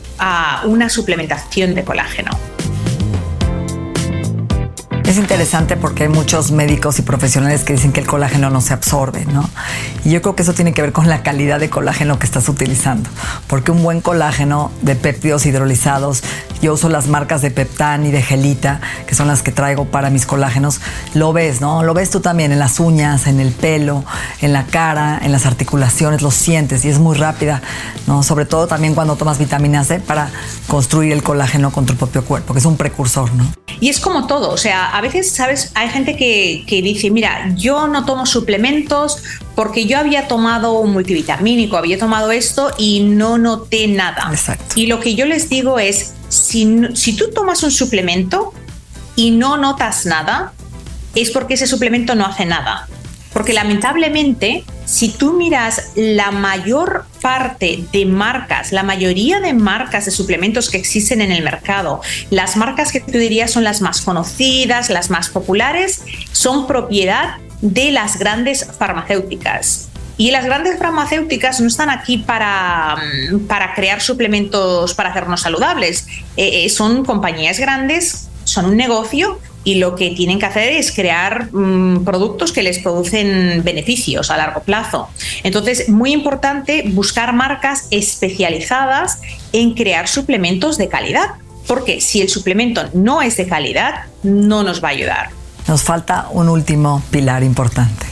una 0.66 0.89
suplementación 0.89 1.75
de 1.75 1.84
colágeno. 1.84 2.49
Es 5.10 5.18
interesante 5.18 5.75
porque 5.75 6.04
hay 6.04 6.10
muchos 6.10 6.51
médicos 6.51 7.00
y 7.00 7.01
profesionales 7.01 7.63
que 7.63 7.74
dicen 7.74 7.92
que 7.92 8.00
el 8.00 8.06
colágeno 8.06 8.51
no 8.51 8.62
se 8.62 8.75
absorbe, 8.75 9.25
¿no? 9.25 9.50
Y 10.06 10.12
yo 10.12 10.22
creo 10.22 10.36
que 10.36 10.44
eso 10.44 10.54
tiene 10.54 10.72
que 10.72 10.84
ver 10.84 10.92
con 10.92 11.10
la 11.10 11.24
calidad 11.24 11.60
de 11.60 11.68
colágeno 11.68 12.20
que 12.20 12.28
estás 12.28 12.48
utilizando. 12.48 13.10
Porque 13.48 13.72
un 13.72 13.82
buen 13.82 14.01
colágeno 14.01 14.72
de 14.84 14.96
péptidos 14.96 15.48
hidrolizados, 15.48 16.22
yo 16.62 16.75
uso 16.75 16.89
las 16.89 17.08
marcas 17.08 17.42
de 17.42 17.50
Peptan 17.50 18.06
y 18.06 18.12
de 18.12 18.22
Gelita, 18.22 18.82
que 19.08 19.16
son 19.16 19.28
las 19.28 19.42
que 19.42 19.51
traigo 19.51 19.86
para 19.86 20.12
mis 20.12 20.28
colágenos, 20.28 20.80
lo 21.16 21.34
ves, 21.34 21.60
¿no? 21.60 21.82
Lo 21.82 21.96
ves 21.96 22.12
tú 22.12 22.20
también 22.20 22.51
en 22.51 22.60
las 22.60 22.80
uñas, 22.80 23.25
en 23.25 23.39
el 23.39 23.51
pelo, 23.51 24.06
en 24.42 24.54
la 24.54 24.68
cara, 24.68 25.20
en 25.24 25.32
las 25.32 25.48
articulaciones, 25.48 26.22
lo 26.22 26.30
sientes 26.30 26.86
y 26.86 26.89
es 26.89 27.00
muy 27.00 27.18
rápida, 27.18 27.63
¿no? 28.06 28.22
Sobre 28.22 28.46
todo 28.46 28.68
también 28.68 28.94
cuando 28.94 29.16
tomas 29.16 29.39
vitamina 29.39 29.84
C 29.84 30.00
para 30.00 30.30
construir 30.68 31.13
el 31.13 31.24
colágeno 31.24 31.72
con 31.72 31.88
tu 31.88 31.96
propio 31.96 32.24
cuerpo, 32.24 32.54
que 32.54 32.60
es 32.60 32.66
un 32.66 32.78
precursor, 32.78 33.34
¿no? 33.34 33.51
Y 33.80 33.89
es 33.89 34.00
como 34.00 34.28
todo, 34.28 34.51
o 34.51 34.58
sea, 34.58 34.99
a 35.00 35.01
veces, 35.01 35.32
¿sabes? 35.32 35.72
Hay 35.75 35.88
gente 35.89 36.18
que, 36.18 36.82
dice, 36.84 37.10
mira, 37.10 37.53
yo 37.56 37.88
no 37.88 38.06
tomo 38.06 38.25
suplementos 38.25 39.24
porque 39.56 39.86
yo 39.86 39.98
había 39.98 40.27
tomado 40.27 40.74
un 40.74 40.91
multivitamínico, 40.91 41.77
había 41.77 41.98
tomado 41.98 42.32
esto 42.32 42.72
y 42.77 43.00
no 43.00 43.38
noté 43.38 43.88
nada. 43.88 44.27
Exacto. 44.29 44.75
Y 44.75 44.88
lo 44.88 45.00
que 45.00 45.15
yo 45.15 45.25
les 45.25 45.48
digo 45.50 45.79
es, 45.79 46.15
si, 46.27 46.82
si 46.96 47.15
tú 47.15 47.32
tomas 47.34 47.63
un 47.63 47.72
suplemento 47.72 48.53
y 49.15 49.32
no 49.32 49.56
notas 49.56 50.06
nada, 50.06 50.51
es 51.15 51.32
porque 51.32 51.53
ese 51.53 51.65
suplemento 51.65 52.13
no 52.13 52.25
hace 52.25 52.46
nada. 52.46 52.89
Porque 53.32 53.53
lamentablemente, 53.53 54.65
si 54.84 55.10
tú 55.10 55.32
miras 55.32 55.91
la 55.96 56.32
mayor 56.32 57.06
parte 57.29 57.83
de 57.93 58.07
marcas, 58.07 58.71
la 58.71 58.81
mayoría 58.81 59.39
de 59.39 59.53
marcas 59.53 60.05
de 60.05 60.12
suplementos 60.12 60.67
que 60.67 60.77
existen 60.77 61.21
en 61.21 61.31
el 61.31 61.43
mercado, 61.43 62.01
las 62.31 62.57
marcas 62.57 62.91
que 62.91 63.01
tú 63.01 63.19
dirías 63.19 63.51
son 63.51 63.63
las 63.63 63.81
más 63.81 64.01
conocidas, 64.01 64.89
las 64.89 65.12
más 65.12 65.29
populares, 65.29 66.01
son 66.31 66.65
propiedad 66.65 67.36
de 67.62 67.91
las 67.91 68.17
grandes 68.17 68.65
farmacéuticas. 68.79 69.89
Y 70.17 70.31
las 70.31 70.43
grandes 70.43 70.79
farmacéuticas 70.79 71.62
no 71.62 71.67
están 71.67 71.91
aquí 71.91 72.17
para, 72.17 72.98
mm, 73.31 73.45
para 73.45 73.75
crear 73.75 74.01
suplementos 74.01 74.95
para 74.95 75.12
hacernos 75.12 75.41
saludables. 75.41 76.07
Eh, 76.36 76.65
eh, 76.65 76.69
son 76.69 77.05
compañías 77.05 77.59
grandes, 77.59 78.27
son 78.43 78.65
un 78.65 78.75
negocio 78.75 79.39
y 79.63 79.75
lo 79.75 79.96
que 79.96 80.12
tienen 80.12 80.39
que 80.39 80.46
hacer 80.46 80.72
es 80.72 80.92
crear 80.92 81.54
mm, 81.54 82.06
productos 82.06 82.51
que 82.51 82.63
les 82.63 82.80
producen 82.80 83.62
beneficios 83.63 84.32
a 84.32 84.38
largo 84.38 84.62
plazo. 84.62 85.10
Entonces, 85.44 85.89
muy 85.89 86.12
importante 86.12 86.84
buscar 86.88 87.34
marcas 87.34 87.88
especializadas 87.92 89.20
en 89.51 89.74
crear 89.74 90.08
suplementos 90.08 90.78
de 90.78 90.88
calidad, 90.88 91.32
porque 91.68 92.01
si 92.01 92.22
el 92.22 92.30
suplemento 92.30 92.89
no 92.94 93.22
es 93.22 93.38
de 93.38 93.48
calidad, 93.48 94.06
no 94.24 94.63
nos 94.63 94.84
va 94.84 94.89
a 94.89 94.92
ayudar. 94.92 95.30
Nos 95.68 95.84
falta 95.84 96.28
un 96.32 96.50
último 96.50 97.04
pilar 97.12 97.44
importante. 97.44 98.08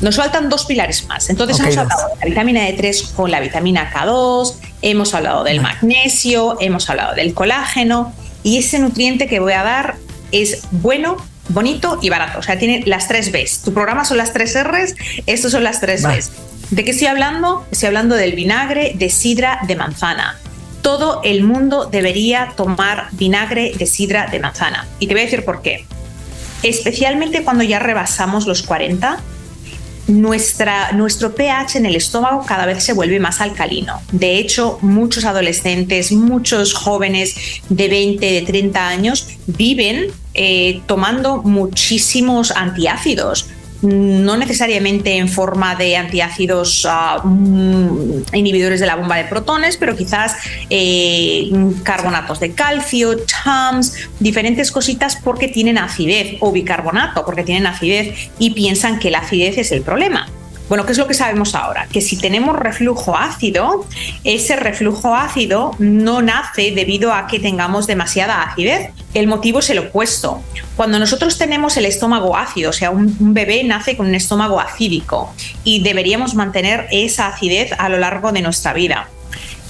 Nos 0.00 0.16
faltan 0.16 0.48
dos 0.48 0.64
pilares 0.64 1.06
más. 1.08 1.28
Entonces 1.28 1.58
hemos 1.60 1.76
hablado 1.76 2.08
de 2.08 2.14
la 2.20 2.26
vitamina 2.26 2.68
D3 2.68 3.12
con 3.12 3.30
la 3.30 3.40
vitamina 3.40 3.92
K2, 3.92 4.54
hemos 4.82 5.12
hablado 5.12 5.44
del 5.44 5.60
magnesio, 5.60 6.56
hemos 6.60 6.88
hablado 6.88 7.14
del 7.14 7.34
colágeno 7.34 8.12
y 8.42 8.58
ese 8.58 8.78
nutriente 8.78 9.26
que 9.26 9.40
voy 9.40 9.52
a 9.52 9.62
dar 9.62 9.96
es 10.32 10.62
bueno, 10.70 11.16
bonito 11.48 11.98
y 12.02 12.10
barato. 12.10 12.38
O 12.38 12.42
sea, 12.42 12.58
tiene 12.58 12.82
las 12.86 13.08
tres 13.08 13.32
Bs. 13.32 13.62
Tu 13.62 13.72
programa 13.72 14.04
son 14.04 14.16
las 14.16 14.32
tres 14.32 14.56
Rs, 14.60 14.94
estos 15.26 15.52
son 15.52 15.64
las 15.64 15.80
tres 15.80 16.02
Bs. 16.02 16.30
¿De 16.70 16.84
qué 16.84 16.92
estoy 16.92 17.08
hablando? 17.08 17.66
Estoy 17.70 17.88
hablando 17.88 18.14
del 18.14 18.32
vinagre 18.32 18.92
de 18.94 19.10
sidra 19.10 19.58
de 19.66 19.76
manzana. 19.76 20.38
Todo 20.82 21.20
el 21.24 21.42
mundo 21.42 21.86
debería 21.86 22.52
tomar 22.56 23.08
vinagre 23.12 23.72
de 23.76 23.86
sidra 23.86 24.28
de 24.28 24.38
manzana. 24.38 24.86
Y 24.98 25.06
te 25.06 25.14
voy 25.14 25.22
a 25.22 25.24
decir 25.24 25.44
por 25.44 25.62
qué. 25.62 25.84
Especialmente 26.62 27.42
cuando 27.42 27.64
ya 27.64 27.78
rebasamos 27.78 28.46
los 28.46 28.62
40, 28.62 29.18
nuestra, 30.08 30.92
nuestro 30.92 31.34
pH 31.34 31.76
en 31.76 31.86
el 31.86 31.96
estómago 31.96 32.44
cada 32.46 32.66
vez 32.66 32.82
se 32.82 32.92
vuelve 32.92 33.20
más 33.20 33.40
alcalino. 33.40 34.00
De 34.12 34.38
hecho, 34.38 34.78
muchos 34.82 35.24
adolescentes, 35.24 36.12
muchos 36.12 36.74
jóvenes 36.74 37.36
de 37.68 37.88
20, 37.88 38.26
de 38.26 38.42
30 38.42 38.88
años 38.88 39.28
viven 39.46 40.06
eh, 40.34 40.80
tomando 40.86 41.42
muchísimos 41.42 42.50
antiácidos 42.50 43.46
no 43.82 44.36
necesariamente 44.36 45.16
en 45.16 45.28
forma 45.28 45.74
de 45.74 45.96
antiácidos 45.96 46.86
ah, 46.88 47.22
mm, 47.24 48.34
inhibidores 48.34 48.80
de 48.80 48.86
la 48.86 48.96
bomba 48.96 49.16
de 49.16 49.24
protones, 49.24 49.76
pero 49.76 49.96
quizás 49.96 50.36
eh, 50.68 51.50
carbonatos 51.82 52.40
de 52.40 52.52
calcio, 52.52 53.16
TAMS, 53.18 53.94
diferentes 54.18 54.70
cositas 54.70 55.16
porque 55.16 55.48
tienen 55.48 55.78
acidez 55.78 56.36
o 56.40 56.52
bicarbonato 56.52 57.24
porque 57.24 57.42
tienen 57.42 57.66
acidez 57.66 58.30
y 58.38 58.50
piensan 58.50 58.98
que 58.98 59.10
la 59.10 59.18
acidez 59.18 59.58
es 59.58 59.72
el 59.72 59.82
problema. 59.82 60.26
Bueno, 60.70 60.86
¿qué 60.86 60.92
es 60.92 60.98
lo 60.98 61.08
que 61.08 61.14
sabemos 61.14 61.56
ahora? 61.56 61.88
Que 61.92 62.00
si 62.00 62.16
tenemos 62.16 62.56
reflujo 62.56 63.16
ácido, 63.16 63.88
ese 64.22 64.54
reflujo 64.54 65.16
ácido 65.16 65.72
no 65.80 66.22
nace 66.22 66.70
debido 66.70 67.12
a 67.12 67.26
que 67.26 67.40
tengamos 67.40 67.88
demasiada 67.88 68.44
acidez. 68.44 68.92
El 69.12 69.26
motivo 69.26 69.58
es 69.58 69.70
el 69.70 69.80
opuesto. 69.80 70.40
Cuando 70.76 71.00
nosotros 71.00 71.38
tenemos 71.38 71.76
el 71.76 71.86
estómago 71.86 72.36
ácido, 72.36 72.70
o 72.70 72.72
sea, 72.72 72.92
un 72.92 73.34
bebé 73.34 73.64
nace 73.64 73.96
con 73.96 74.06
un 74.06 74.14
estómago 74.14 74.60
acídico 74.60 75.34
y 75.64 75.82
deberíamos 75.82 76.36
mantener 76.36 76.86
esa 76.92 77.26
acidez 77.26 77.72
a 77.76 77.88
lo 77.88 77.98
largo 77.98 78.30
de 78.30 78.42
nuestra 78.42 78.72
vida. 78.72 79.08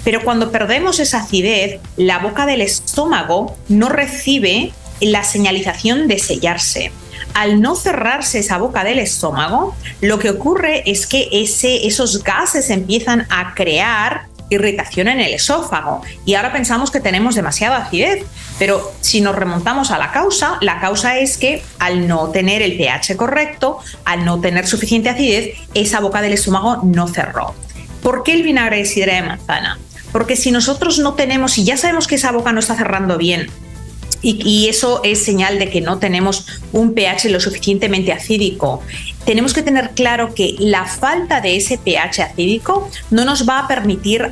Pero 0.05 0.23
cuando 0.23 0.53
perdemos 0.53 1.01
esa 1.01 1.21
acidez, 1.21 1.81
la 1.97 2.19
boca 2.19 2.45
del 2.45 2.61
estómago 2.61 3.57
no 3.69 3.89
recibe 3.89 4.73
la 5.01 5.25
señalización 5.25 6.09
de 6.09 6.19
sellarse 6.19 6.93
al 7.35 7.61
no 7.61 7.77
cerrarse 7.77 8.39
esa 8.39 8.59
boca 8.59 8.85
del 8.85 8.99
estómago, 8.99 9.75
lo 10.01 10.19
que 10.19 10.31
ocurre 10.31 10.83
es 10.87 11.07
que 11.07 11.29
ese, 11.33 11.87
esos 11.87 12.23
gases 12.23 12.71
empiezan 12.71 13.27
a 13.31 13.55
crear 13.55 14.31
irritación 14.51 15.09
en 15.09 15.21
el 15.21 15.33
esófago 15.33 16.03
y 16.25 16.35
ahora 16.35 16.53
pensamos 16.53 16.91
que 16.91 17.01
tenemos 17.01 17.37
demasiada 17.37 17.79
acidez, 17.79 18.25
pero 18.59 18.93
si 19.01 19.21
nos 19.21 19.37
remontamos 19.37 19.91
a 19.91 19.99
la 19.99 20.11
causa, 20.11 20.59
la 20.61 20.81
causa 20.81 21.19
es 21.19 21.39
que 21.39 21.63
al 21.79 22.07
no 22.07 22.29
tener 22.31 22.61
el 22.61 22.77
pH 22.77 23.17
correcto, 23.17 23.79
al 24.05 24.25
no 24.25 24.41
tener 24.41 24.67
suficiente 24.67 25.09
acidez, 25.09 25.57
esa 25.75 26.01
boca 26.01 26.21
del 26.21 26.33
estómago 26.33 26.81
no 26.83 27.09
cerró. 27.09 27.55
¿Por 28.03 28.23
qué 28.25 28.33
el 28.33 28.43
vinagre 28.43 28.79
de 28.79 28.85
sidra 28.87 29.15
de 29.15 29.23
manzana? 29.23 29.79
Porque 30.13 30.35
si 30.35 30.51
nosotros 30.51 30.99
no 30.99 31.15
tenemos, 31.15 31.57
y 31.59 31.65
ya 31.65 31.77
sabemos 31.77 32.09
que 32.09 32.17
esa 32.17 32.33
boca 32.33 32.53
no 32.53 32.61
está 32.61 32.75
cerrando 32.75 33.17
bien, 33.17 33.49
y, 34.23 34.69
eso 34.69 35.01
es 35.03 35.25
señal 35.25 35.59
de 35.59 35.71
que 35.71 35.81
no 35.81 35.99
tenemos 35.99 36.47
un 36.73 36.95
pH 36.95 37.31
lo 37.31 37.41
suficientemente 37.41 38.13
acídico. 38.13 38.83
Tenemos 39.25 39.53
que 39.53 39.63
tener 39.63 39.91
claro 39.91 40.35
que 40.35 40.57
la 40.59 40.85
falta 40.85 41.41
de 41.41 41.57
ese 41.57 41.79
pH 41.79 42.23
acídico 42.23 42.91
no 43.11 43.25
nos 43.25 43.49
va 43.49 43.61
a 43.61 43.69
permitir 43.69 44.29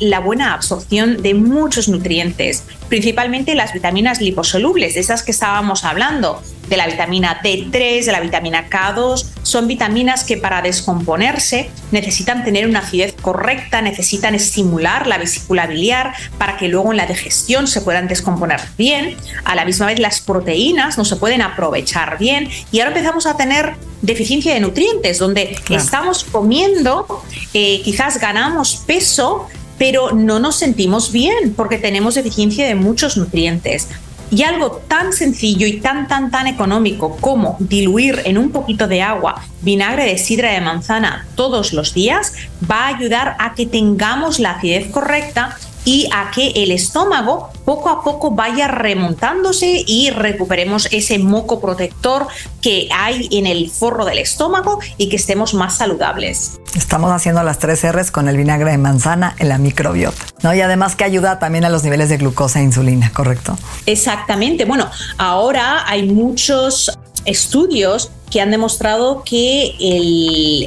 la 0.00 0.20
buena 0.20 0.54
absorción 0.54 1.22
de 1.22 1.34
muchos 1.34 1.88
nutrientes, 1.88 2.64
principalmente 2.88 3.54
las 3.54 3.72
vitaminas 3.72 4.20
liposolubles, 4.20 4.96
esas 4.96 5.22
que 5.22 5.32
estábamos 5.32 5.84
hablando, 5.84 6.42
de 6.68 6.76
la 6.76 6.86
vitamina 6.86 7.40
D3, 7.42 8.04
de 8.04 8.12
la 8.12 8.20
vitamina 8.20 8.68
K2, 8.68 9.26
son 9.46 9.68
vitaminas 9.68 10.24
que 10.24 10.36
para 10.36 10.60
descomponerse 10.60 11.70
necesitan 11.92 12.44
tener 12.44 12.66
una 12.66 12.80
acidez 12.80 13.12
correcta, 13.12 13.80
necesitan 13.80 14.34
estimular 14.34 15.06
la 15.06 15.18
vesícula 15.18 15.68
biliar 15.68 16.12
para 16.36 16.56
que 16.56 16.66
luego 16.66 16.90
en 16.90 16.96
la 16.96 17.06
digestión 17.06 17.68
se 17.68 17.80
puedan 17.80 18.08
descomponer 18.08 18.60
bien. 18.76 19.16
A 19.44 19.54
la 19.54 19.64
misma 19.64 19.86
vez 19.86 20.00
las 20.00 20.20
proteínas 20.20 20.98
no 20.98 21.04
se 21.04 21.14
pueden 21.14 21.42
aprovechar 21.42 22.18
bien 22.18 22.48
y 22.72 22.80
ahora 22.80 22.90
empezamos 22.90 23.26
a 23.26 23.36
tener 23.36 23.74
deficiencia 24.02 24.52
de 24.52 24.58
nutrientes, 24.58 25.20
donde 25.20 25.56
estamos 25.70 26.24
comiendo, 26.24 27.22
eh, 27.54 27.82
quizás 27.84 28.18
ganamos 28.20 28.82
peso, 28.84 29.46
pero 29.78 30.10
no 30.10 30.40
nos 30.40 30.56
sentimos 30.56 31.12
bien 31.12 31.54
porque 31.54 31.78
tenemos 31.78 32.16
deficiencia 32.16 32.66
de 32.66 32.74
muchos 32.74 33.16
nutrientes. 33.16 33.86
Y 34.30 34.42
algo 34.42 34.82
tan 34.88 35.12
sencillo 35.12 35.66
y 35.66 35.80
tan, 35.80 36.08
tan, 36.08 36.30
tan 36.30 36.46
económico 36.46 37.16
como 37.20 37.56
diluir 37.60 38.22
en 38.24 38.38
un 38.38 38.50
poquito 38.50 38.88
de 38.88 39.02
agua 39.02 39.42
vinagre 39.62 40.04
de 40.04 40.18
sidra 40.18 40.52
de 40.52 40.60
manzana 40.60 41.26
todos 41.34 41.72
los 41.72 41.94
días 41.94 42.32
va 42.70 42.84
a 42.84 42.96
ayudar 42.96 43.36
a 43.38 43.54
que 43.54 43.66
tengamos 43.66 44.38
la 44.38 44.52
acidez 44.52 44.90
correcta 44.90 45.56
y 45.86 46.08
a 46.12 46.30
que 46.32 46.48
el 46.48 46.72
estómago 46.72 47.48
poco 47.64 47.88
a 47.88 48.02
poco 48.02 48.32
vaya 48.32 48.68
remontándose 48.68 49.84
y 49.86 50.10
recuperemos 50.10 50.88
ese 50.90 51.18
moco 51.18 51.60
protector 51.60 52.26
que 52.60 52.88
hay 52.92 53.28
en 53.30 53.46
el 53.46 53.70
forro 53.70 54.04
del 54.04 54.18
estómago 54.18 54.80
y 54.98 55.08
que 55.08 55.16
estemos 55.16 55.54
más 55.54 55.78
saludables. 55.78 56.60
Estamos 56.74 57.10
haciendo 57.10 57.42
las 57.42 57.58
tres 57.58 57.84
R's 57.90 58.10
con 58.10 58.28
el 58.28 58.36
vinagre 58.36 58.72
de 58.72 58.78
manzana 58.78 59.34
en 59.38 59.48
la 59.48 59.58
microbiota, 59.58 60.22
¿no? 60.42 60.52
Y 60.52 60.60
además 60.60 60.96
que 60.96 61.04
ayuda 61.04 61.38
también 61.38 61.64
a 61.64 61.70
los 61.70 61.84
niveles 61.84 62.08
de 62.08 62.18
glucosa 62.18 62.60
e 62.60 62.64
insulina, 62.64 63.12
¿correcto? 63.14 63.56
Exactamente. 63.86 64.64
Bueno, 64.64 64.90
ahora 65.18 65.88
hay 65.88 66.02
muchos 66.10 66.98
estudios 67.26 68.10
que 68.30 68.40
han 68.40 68.50
demostrado 68.50 69.22
que 69.24 69.74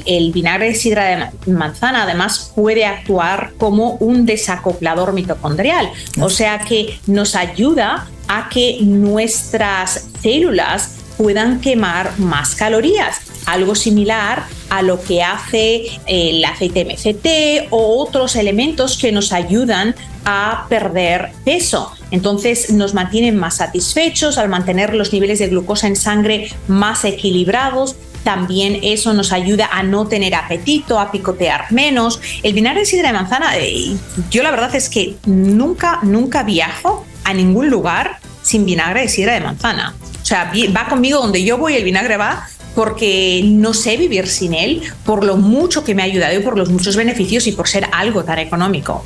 el, 0.05 0.31
vinagre 0.31 0.67
de 0.67 0.75
sidra 0.75 1.31
de 1.45 1.51
manzana 1.51 2.03
además 2.03 2.51
puede 2.55 2.85
actuar 2.85 3.51
como 3.57 3.93
un 3.95 4.25
desacoplador 4.25 5.13
mitocondrial, 5.13 5.91
o 6.21 6.29
sea 6.29 6.59
que 6.59 6.99
nos 7.07 7.35
ayuda 7.35 8.07
a 8.27 8.49
que 8.49 8.77
nuestras 8.81 10.07
células 10.21 10.98
puedan 11.19 11.59
quemar 11.59 12.17
más 12.17 12.55
calorías, 12.55 13.17
algo 13.45 13.75
similar 13.75 14.45
a 14.69 14.81
lo 14.81 15.01
que 15.01 15.21
hace 15.21 15.88
el 16.05 16.45
aceite 16.45 16.85
MCT 16.85 17.67
o 17.71 18.01
otros 18.01 18.38
elementos 18.38 18.97
que 18.97 19.11
nos 19.11 19.33
ayudan 19.33 19.95
a 20.23 20.65
perder 20.69 21.31
peso. 21.43 21.91
Entonces 22.11 22.71
nos 22.71 22.93
mantienen 22.93 23.35
más 23.35 23.57
satisfechos 23.57 24.38
al 24.38 24.47
mantener 24.47 24.93
los 24.93 25.11
niveles 25.11 25.39
de 25.39 25.49
glucosa 25.49 25.88
en 25.88 25.97
sangre 25.97 26.53
más 26.69 27.03
equilibrados. 27.03 27.97
También 28.23 28.79
eso 28.81 29.13
nos 29.13 29.33
ayuda 29.33 29.67
a 29.73 29.83
no 29.83 30.07
tener 30.07 30.35
apetito, 30.35 31.01
a 31.01 31.11
picotear 31.11 31.69
menos. 31.69 32.21
El 32.43 32.53
vinagre 32.53 32.81
de 32.81 32.85
sidra 32.85 33.09
de 33.09 33.13
manzana, 33.13 33.57
eh, 33.57 33.93
yo 34.31 34.41
la 34.41 34.51
verdad 34.51 34.73
es 34.73 34.88
que 34.88 35.17
nunca, 35.25 35.99
nunca 36.01 36.43
viajo 36.43 37.05
a 37.25 37.33
ningún 37.33 37.69
lugar 37.69 38.19
sin 38.41 38.65
vinagre 38.65 39.01
de 39.01 39.09
sidra 39.09 39.33
de 39.33 39.41
manzana. 39.41 39.95
O 40.29 40.31
sea, 40.31 40.51
va 40.77 40.88
conmigo 40.88 41.17
donde 41.17 41.43
yo 41.43 41.57
voy, 41.57 41.74
el 41.74 41.83
vinagre 41.83 42.15
va 42.15 42.48
porque 42.75 43.41
no 43.45 43.74
sé 43.74 43.98
vivir 43.98 44.27
sin 44.27 44.53
él, 44.53 44.83
por 45.03 45.24
lo 45.24 45.38
mucho 45.38 45.83
que 45.83 45.95
me 45.95 46.03
ha 46.03 46.05
ayudado 46.05 46.39
y 46.39 46.43
por 46.43 46.55
los 46.55 46.69
muchos 46.69 46.95
beneficios 46.95 47.48
y 47.48 47.51
por 47.51 47.67
ser 47.67 47.88
algo 47.91 48.24
tan 48.24 48.38
económico. 48.38 49.03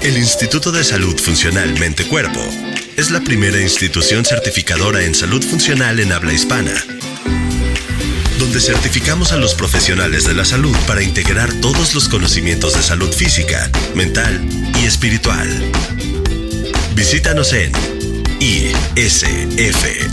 El 0.00 0.16
Instituto 0.16 0.70
de 0.70 0.84
Salud 0.84 1.18
Funcional 1.18 1.76
Mente 1.80 2.06
Cuerpo 2.06 2.38
es 2.96 3.10
la 3.10 3.18
primera 3.18 3.60
institución 3.60 4.24
certificadora 4.24 5.02
en 5.02 5.12
salud 5.12 5.42
funcional 5.42 5.98
en 5.98 6.12
habla 6.12 6.34
hispana, 6.34 6.72
donde 8.38 8.60
certificamos 8.60 9.32
a 9.32 9.38
los 9.38 9.56
profesionales 9.56 10.24
de 10.24 10.34
la 10.34 10.44
salud 10.44 10.76
para 10.86 11.02
integrar 11.02 11.52
todos 11.54 11.96
los 11.96 12.08
conocimientos 12.08 12.74
de 12.74 12.82
salud 12.84 13.12
física, 13.12 13.68
mental 13.96 14.40
y 14.80 14.86
espiritual. 14.86 15.48
Visítanos 16.94 17.52
en 17.54 17.72
isfmc.mx. 18.96 20.10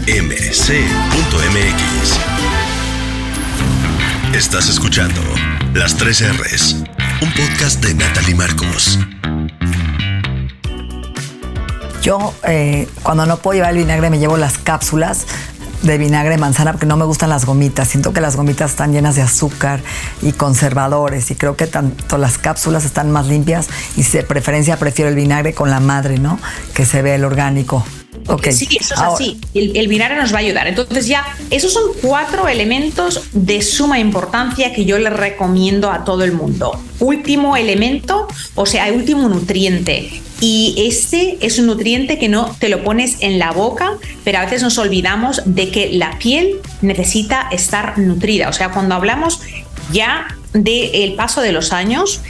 Estás 4.35 4.69
escuchando 4.69 5.19
Las 5.73 5.97
3 5.97 6.37
R's, 6.37 6.75
un 7.21 7.33
podcast 7.33 7.83
de 7.83 7.95
Natalie 7.95 8.35
Marcos. 8.35 8.99
Yo, 12.03 12.33
eh, 12.47 12.87
cuando 13.01 13.25
no 13.25 13.37
puedo 13.37 13.55
llevar 13.55 13.71
el 13.71 13.79
vinagre, 13.79 14.09
me 14.11 14.19
llevo 14.19 14.37
las 14.37 14.59
cápsulas 14.59 15.25
de 15.81 15.97
vinagre 15.97 16.31
de 16.31 16.37
manzana 16.37 16.71
porque 16.73 16.85
no 16.85 16.97
me 16.97 17.05
gustan 17.05 17.29
las 17.29 17.45
gomitas. 17.45 17.87
Siento 17.87 18.13
que 18.13 18.21
las 18.21 18.35
gomitas 18.35 18.71
están 18.71 18.93
llenas 18.93 19.15
de 19.15 19.23
azúcar 19.23 19.81
y 20.21 20.33
conservadores 20.33 21.31
y 21.31 21.35
creo 21.35 21.55
que 21.55 21.65
tanto 21.65 22.17
las 22.17 22.37
cápsulas 22.37 22.85
están 22.85 23.11
más 23.11 23.27
limpias 23.27 23.69
y 23.95 24.03
de 24.03 24.23
preferencia 24.23 24.77
prefiero 24.77 25.09
el 25.09 25.15
vinagre 25.15 25.53
con 25.53 25.71
la 25.71 25.79
madre, 25.79 26.19
¿no? 26.19 26.39
Que 26.75 26.85
se 26.85 27.01
ve 27.01 27.15
el 27.15 27.25
orgánico. 27.25 27.83
Okay. 28.27 28.51
Sí, 28.51 28.67
eso 28.79 28.93
es 28.93 28.99
así. 28.99 29.39
El, 29.53 29.87
vinagre 29.87 30.17
nos 30.17 30.33
va 30.33 30.37
a 30.37 30.41
ayudar. 30.41 30.67
Entonces 30.67 31.07
ya, 31.07 31.25
esos 31.49 31.71
son 31.71 31.83
cuatro 32.01 32.47
elementos 32.47 33.21
de 33.31 33.61
suma 33.61 33.99
importancia 33.99 34.73
que 34.73 34.85
yo 34.85 34.97
les 34.99 35.13
recomiendo 35.13 35.89
a 35.89 36.03
todo 36.03 36.23
el 36.23 36.33
mundo. 36.33 36.79
Último 36.99 37.55
elemento, 37.55 38.27
o 38.55 38.65
sea, 38.65 38.91
último 38.91 39.29
nutriente. 39.29 40.21
Y 40.39 40.75
este 40.87 41.37
es 41.41 41.57
un 41.57 41.67
nutriente 41.67 42.19
que 42.19 42.29
no 42.29 42.55
te 42.59 42.69
lo 42.69 42.83
pones 42.83 43.17
en 43.21 43.39
la 43.39 43.51
boca, 43.51 43.93
pero 44.23 44.39
a 44.39 44.43
veces 44.43 44.61
nos 44.61 44.77
olvidamos 44.77 45.41
de 45.45 45.71
que 45.71 45.91
la 45.93 46.19
piel 46.19 46.57
necesita 46.81 47.47
estar 47.51 47.97
nutrida. 47.97 48.49
O 48.49 48.53
sea, 48.53 48.71
cuando 48.71 48.95
hablamos 48.95 49.39
ya 49.91 50.27
del 50.53 51.13
paso 51.15 51.41
de 51.41 51.51
los 51.51 51.71
años, 51.71 52.21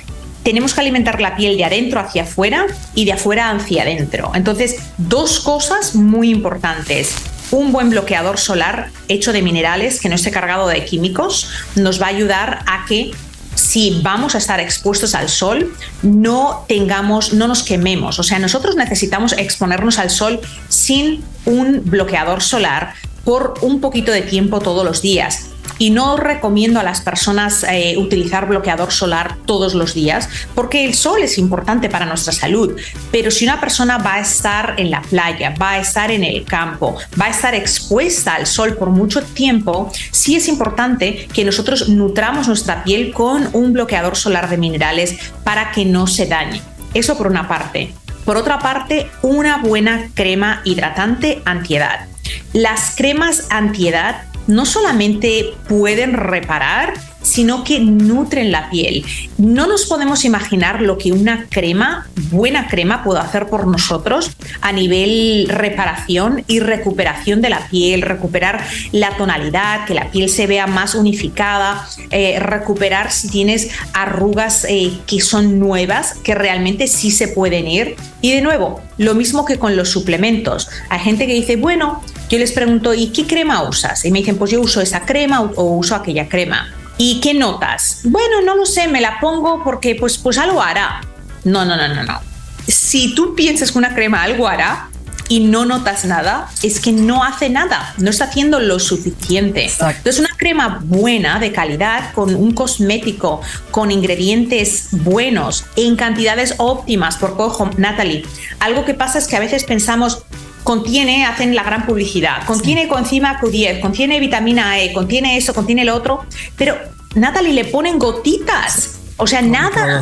tenemos 0.48 0.74
que 0.74 0.80
alimentar 0.80 1.20
la 1.20 1.36
piel 1.36 1.58
de 1.58 1.66
adentro 1.66 2.00
hacia 2.00 2.24
afuera 2.24 2.68
y 2.96 3.04
de 3.04 3.12
afuera 3.12 3.52
hacia 3.52 3.82
adentro. 3.82 4.32
Entonces, 4.34 4.78
dos 4.98 5.42
cosas 5.42 5.94
muy 5.94 6.30
importantes. 6.30 7.16
Un 7.52 7.74
buen 7.74 7.90
bloqueador 7.90 8.38
solar 8.38 8.90
hecho 9.10 9.34
de 9.34 9.42
minerales 9.42 10.00
que 10.00 10.08
no 10.08 10.16
esté 10.16 10.32
cargado 10.32 10.70
de 10.70 10.86
químicos 10.86 11.50
nos 11.76 12.02
va 12.02 12.06
a 12.06 12.12
ayudar 12.12 12.60
a 12.66 12.86
que 12.86 13.12
si 13.56 14.00
vamos 14.02 14.36
a 14.36 14.38
estar 14.38 14.62
expuestos 14.62 15.16
al 15.16 15.28
sol, 15.28 15.76
no 16.02 16.64
tengamos, 16.70 17.34
no 17.34 17.50
nos 17.50 17.62
quememos. 17.62 18.18
O 18.18 18.24
sea, 18.24 18.40
nosotros 18.40 18.78
necesitamos 18.78 19.34
exponernos 19.34 20.00
al 20.00 20.10
sol 20.10 20.40
sin 20.70 21.26
un 21.44 21.82
bloqueador 21.84 22.42
solar 22.42 22.94
por 23.26 23.56
un 23.60 23.82
poquito 23.82 24.14
de 24.14 24.22
tiempo 24.22 24.62
todos 24.62 24.86
los 24.86 25.02
días. 25.02 25.50
Y 25.78 25.92
no 25.92 26.18
recomiendo 26.18 26.80
a 26.80 26.84
las 26.84 27.02
personas 27.02 27.64
eh, 27.70 27.96
utilizar 27.98 28.48
bloqueador 28.48 28.92
solar 28.92 29.38
todos 29.46 29.74
los 29.74 29.94
días, 29.94 30.30
porque 30.56 30.86
el 30.86 30.94
sol 30.94 31.22
es 31.22 31.38
importante 31.38 31.90
para 31.90 32.06
nuestra 32.06 32.34
salud. 32.34 32.76
Pero 33.12 33.32
si 33.32 33.46
una 33.46 33.60
persona 33.60 33.98
va 33.98 34.16
a 34.16 34.20
estar 34.22 34.76
en 34.78 34.92
la 34.92 35.02
playa, 35.02 35.54
va 35.62 35.72
a 35.72 35.80
estar 35.80 36.12
en 36.12 36.24
el 36.24 36.46
campo, 36.46 36.98
va 37.20 37.26
a 37.26 37.30
estar 37.30 37.54
expuesta 37.56 38.36
al 38.36 38.48
sol 38.48 38.76
por 38.76 38.90
mucho 38.90 39.22
tiempo, 39.22 39.92
sí 40.12 40.36
es 40.36 40.48
importante 40.48 41.28
que 41.34 41.46
nosotros 41.46 41.90
nutramos 41.90 42.48
nuestra 42.48 42.84
piel 42.84 43.14
con 43.14 43.50
un 43.54 43.74
bloqueador 43.74 44.16
solar 44.16 44.50
de 44.50 44.58
minerales 44.58 45.18
para 45.44 45.72
que 45.72 45.86
no 45.86 46.08
se 46.08 46.26
dañe. 46.26 46.62
Eso 46.94 47.18
por 47.18 47.28
una 47.28 47.48
parte. 47.48 47.94
Por 48.26 48.38
otra 48.38 48.60
parte, 48.60 49.10
una 49.22 49.60
buena 49.60 50.10
crema 50.14 50.62
hidratante 50.66 51.42
antiedad. 51.46 52.08
Las 52.52 52.94
cremas 52.96 53.48
antiedad 53.50 54.24
no 54.48 54.66
solamente 54.66 55.54
pueden 55.68 56.14
reparar, 56.14 56.94
sino 57.28 57.64
que 57.64 57.80
nutren 57.80 58.52
la 58.52 58.70
piel. 58.70 59.06
No 59.38 59.68
nos 59.68 59.86
podemos 59.86 60.26
imaginar 60.26 60.82
lo 60.82 60.98
que 60.98 61.12
una 61.12 61.46
crema, 61.50 62.08
buena 62.32 62.68
crema, 62.68 63.04
puede 63.04 63.20
hacer 63.20 63.48
por 63.48 63.68
nosotros 63.68 64.32
a 64.62 64.72
nivel 64.72 65.48
reparación 65.50 66.44
y 66.48 66.60
recuperación 66.60 67.42
de 67.42 67.50
la 67.50 67.68
piel, 67.68 68.02
recuperar 68.02 68.66
la 68.92 69.16
tonalidad, 69.18 69.86
que 69.86 69.94
la 69.94 70.10
piel 70.10 70.30
se 70.30 70.48
vea 70.48 70.68
más 70.68 70.96
unificada, 70.96 71.88
eh, 72.12 72.40
recuperar 72.40 73.12
si 73.12 73.30
tienes 73.30 73.70
arrugas 73.94 74.66
eh, 74.70 74.94
que 75.06 75.20
son 75.22 75.60
nuevas, 75.60 76.16
que 76.24 76.34
realmente 76.34 76.88
sí 76.88 77.12
se 77.12 77.28
pueden 77.28 77.68
ir. 77.68 77.96
Y 78.22 78.32
de 78.32 78.42
nuevo, 78.42 78.82
lo 78.98 79.14
mismo 79.14 79.46
que 79.46 79.60
con 79.60 79.76
los 79.76 79.90
suplementos. 79.90 80.70
Hay 80.90 81.00
gente 81.00 81.28
que 81.28 81.34
dice, 81.34 81.56
bueno, 81.56 82.02
yo 82.30 82.40
les 82.40 82.52
pregunto, 82.52 82.94
¿y 82.94 83.08
qué 83.08 83.26
crema 83.26 83.64
usas? 83.64 84.04
Y 84.06 84.12
me 84.12 84.20
dicen, 84.20 84.38
pues 84.38 84.52
yo 84.52 84.60
uso 84.60 84.82
esa 84.82 85.02
crema 85.02 85.42
o, 85.42 85.78
uso 85.78 85.96
aquella 85.96 86.28
crema. 86.28 86.74
¿Y 86.98 87.20
qué 87.22 87.34
notas? 87.34 88.02
Bueno, 88.04 88.42
no 88.44 88.56
lo 88.56 88.66
sé, 88.66 88.88
me 88.88 89.02
la 89.02 89.20
pongo 89.20 89.64
porque 89.64 89.96
pues, 89.96 90.18
pues 90.18 90.38
algo 90.38 90.62
hará. 90.62 91.02
No, 91.44 91.64
no, 91.64 91.78
no, 91.78 91.88
no, 91.94 92.04
no. 92.04 92.20
Si 92.68 93.16
tú 93.16 93.36
piensas 93.36 93.72
que 93.72 93.78
una 93.78 93.94
crema 93.94 94.24
algo 94.24 94.48
hará, 94.48 94.90
y 95.30 95.42
no 95.42 95.66
notas 95.66 96.06
nada, 96.06 96.50
es 96.64 96.80
que 96.80 96.92
no 96.92 97.24
hace 97.24 97.50
nada, 97.50 97.94
no 97.98 98.10
está 98.10 98.26
haciendo 98.26 98.60
lo 98.60 98.80
suficiente. 98.80 99.66
Entonces, 99.66 100.20
una 100.20 100.30
crema 100.38 100.80
buena, 100.84 101.40
de 101.40 101.52
calidad, 101.52 102.14
con 102.14 102.34
un 102.34 102.54
cosmético, 102.54 103.42
con 103.72 103.92
ingredientes 103.92 104.88
buenos, 104.92 105.66
en 105.76 105.96
cantidades 105.96 106.56
óptimas, 106.58 107.18
porque 107.18 107.42
ojo, 107.42 107.70
Natalie, 107.78 108.24
algo 108.60 108.86
que 108.86 108.94
pasa 108.94 109.18
es 109.18 109.28
que 109.28 109.36
a 109.36 109.42
veces 109.42 109.66
pensamos, 109.66 110.24
contiene, 110.68 111.26
hacen 111.26 111.56
la 111.56 111.64
gran 111.64 111.86
publicidad, 111.86 112.46
contiene 112.46 112.90
coenzima 112.90 113.40
Q10, 113.40 113.80
contiene 113.80 114.20
vitamina 114.20 114.78
E, 114.78 114.92
contiene 114.92 115.38
eso, 115.38 115.54
contiene 115.54 115.86
lo 115.86 115.96
otro, 115.96 116.26
pero 116.58 116.78
Natalie 117.16 117.54
le 117.54 117.64
ponen 117.64 117.98
gotitas, 117.98 118.98
o 119.16 119.26
sea, 119.26 119.42
nada. 119.42 120.02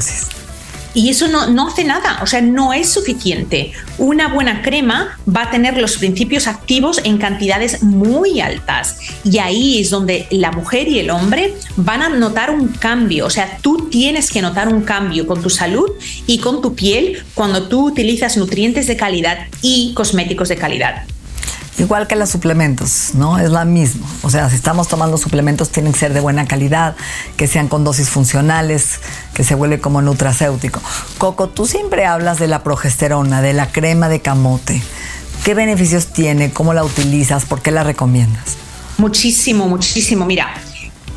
Y 0.95 1.09
eso 1.09 1.27
no, 1.27 1.47
no, 1.47 1.67
hace 1.67 1.83
nada, 1.83 2.19
o 2.23 2.25
sea, 2.25 2.41
no 2.41 2.73
es 2.73 2.89
suficiente. 2.89 3.73
Una 3.97 4.29
buena 4.29 4.61
crema 4.61 5.19
va 5.27 5.43
a 5.43 5.51
tener 5.51 5.77
los 5.77 5.97
principios 5.97 6.47
activos 6.47 7.01
en 7.03 7.17
cantidades 7.17 7.83
muy 7.83 8.39
altas. 8.39 8.97
Y 9.23 9.39
ahí 9.39 9.81
es 9.81 9.89
donde 9.89 10.25
la 10.31 10.51
mujer 10.51 10.87
y 10.87 10.99
el 10.99 11.09
hombre 11.09 11.53
van 11.75 12.01
a 12.01 12.09
notar 12.09 12.49
un 12.49 12.69
cambio. 12.69 13.25
O 13.25 13.29
sea, 13.29 13.57
tú 13.61 13.89
tienes 13.89 14.31
que 14.31 14.41
notar 14.41 14.69
un 14.69 14.81
cambio 14.81 15.27
con 15.27 15.41
tu 15.41 15.49
salud 15.49 15.91
y 16.25 16.39
con 16.39 16.61
tu 16.61 16.75
piel 16.75 17.23
cuando 17.33 17.67
tú 17.67 17.87
utilizas 17.87 18.37
nutrientes 18.37 18.87
de 18.87 18.95
calidad 18.95 19.37
y 19.61 19.93
cosméticos 19.93 20.49
de 20.49 20.55
calidad. 20.55 21.03
Igual 21.77 22.07
que 22.07 22.15
los 22.15 22.29
suplementos, 22.29 23.11
¿no? 23.15 23.37
Es 23.37 23.49
la 23.49 23.65
misma. 23.65 24.07
O 24.21 24.29
sea, 24.29 24.49
si 24.49 24.55
estamos 24.55 24.87
tomando 24.87 25.17
suplementos, 25.17 25.71
tienen 25.71 25.91
que 25.91 25.99
ser 25.99 26.13
de 26.13 26.21
buena 26.21 26.47
calidad, 26.47 26.95
que 27.35 27.47
sean 27.47 27.67
con 27.67 27.83
dosis 27.83 28.09
funcionales, 28.09 28.99
que 29.33 29.43
se 29.43 29.55
vuelve 29.55 29.81
como 29.81 30.01
nutracéutico. 30.01 30.81
Coco, 31.17 31.49
tú 31.49 31.65
siempre 31.65 32.05
hablas 32.05 32.39
de 32.39 32.47
la 32.47 32.63
progesterona, 32.63 33.41
de 33.41 33.53
la 33.53 33.71
crema 33.71 34.07
de 34.07 34.21
camote. 34.21 34.81
¿Qué 35.43 35.53
beneficios 35.53 36.07
tiene? 36.07 36.51
¿Cómo 36.51 36.73
la 36.73 36.83
utilizas? 36.83 37.45
¿Por 37.45 37.61
qué 37.61 37.71
la 37.71 37.83
recomiendas? 37.83 38.55
Muchísimo, 38.97 39.67
muchísimo. 39.67 40.25
Mira, 40.25 40.47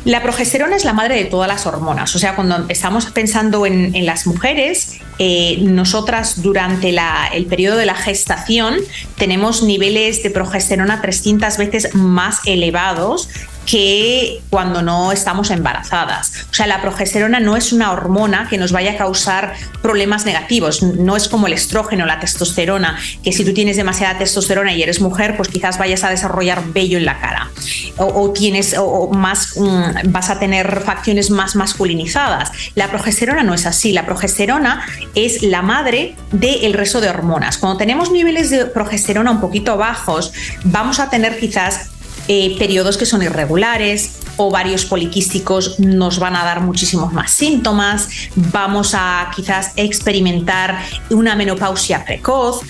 la 0.05 0.23
progesterona 0.23 0.75
es 0.75 0.85
la 0.85 0.93
madre 0.93 1.15
de 1.15 1.25
todas 1.25 1.47
las 1.47 1.65
hormonas, 1.65 2.15
o 2.15 2.19
sea, 2.19 2.35
cuando 2.35 2.65
estamos 2.69 3.07
pensando 3.07 3.65
en, 3.65 4.05
las 4.05 4.25
mujeres, 4.27 4.97
eh, 5.17 5.57
nosotras 5.61 6.41
durante 6.41 6.95
el 7.33 7.45
periodo 7.47 7.77
de 7.77 7.85
la 7.85 7.95
gestación 7.95 8.77
tenemos 9.17 9.61
niveles 9.61 10.23
de 10.23 10.29
progesterona 10.29 11.01
300 11.01 11.57
veces 11.57 11.95
más 11.95 12.39
elevados 12.45 13.29
que 13.69 14.41
cuando 14.49 14.81
no 14.81 15.11
estamos 15.11 15.51
embarazadas. 15.51 16.31
O 16.49 16.53
sea, 16.53 16.65
la 16.65 16.81
progesterona 16.81 17.39
no 17.39 17.55
es 17.55 17.71
una 17.71 17.91
hormona 17.91 18.47
que 18.49 18.57
nos 18.57 18.71
vaya 18.71 18.93
a 18.93 18.97
causar 18.97 19.53
problemas 19.83 20.25
negativos, 20.25 20.81
no 20.81 21.15
es 21.15 21.27
como 21.27 21.45
el 21.45 21.53
estrógeno, 21.53 22.07
la 22.07 22.19
testosterona, 22.19 22.97
que 23.23 23.31
si 23.31 23.45
tú 23.45 23.53
tienes 23.53 23.77
demasiada 23.77 24.17
testosterona 24.17 24.73
y 24.73 24.81
eres 24.81 25.01
mujer, 25.01 25.37
pues 25.37 25.49
quizás 25.49 25.77
vayas 25.77 26.03
a 26.03 26.09
desarrollar 26.09 26.63
vello 26.73 26.97
en 26.97 27.05
la 27.05 27.19
cara 27.19 27.51
o, 27.99 28.31
tienes 28.31 28.75
o, 28.77 29.09
más 29.09 29.55
mm, 29.57 30.11
vas 30.11 30.29
a 30.29 30.39
tener 30.39 30.81
facciones 30.81 31.29
más 31.29 31.55
masculinizadas. 31.55 32.51
La 32.75 32.89
progesterona 32.89 33.43
no 33.43 33.53
es 33.53 33.65
así, 33.65 33.91
la 33.91 34.05
progesterona 34.05 34.85
es 35.15 35.43
la 35.43 35.61
madre 35.61 36.15
del 36.31 36.73
resto 36.73 37.01
de 37.01 37.09
hormonas. 37.09 37.57
Cuando 37.57 37.77
tenemos 37.77 38.11
niveles 38.11 38.49
de 38.49 38.65
progesterona 38.65 39.31
un 39.31 39.41
poquito 39.41 39.77
bajos, 39.77 40.33
vamos 40.63 40.99
a 40.99 41.09
tener 41.09 41.37
quizás 41.39 41.89
eh, 42.31 42.55
periodos 42.59 42.95
que 42.95 43.07
son 43.07 43.23
irregulares, 43.23 44.19
ovarios 44.37 44.85
poliquísticos 44.85 45.79
nos 45.79 46.19
van 46.19 46.35
a 46.35 46.45
dar 46.45 46.61
muchísimos 46.61 47.11
más 47.11 47.31
síntomas, 47.31 48.07
vamos 48.35 48.93
a 48.93 49.31
quizás 49.35 49.71
experimentar 49.77 50.77
una 51.09 51.35
menopausia 51.35 52.05
precoz. 52.05 52.61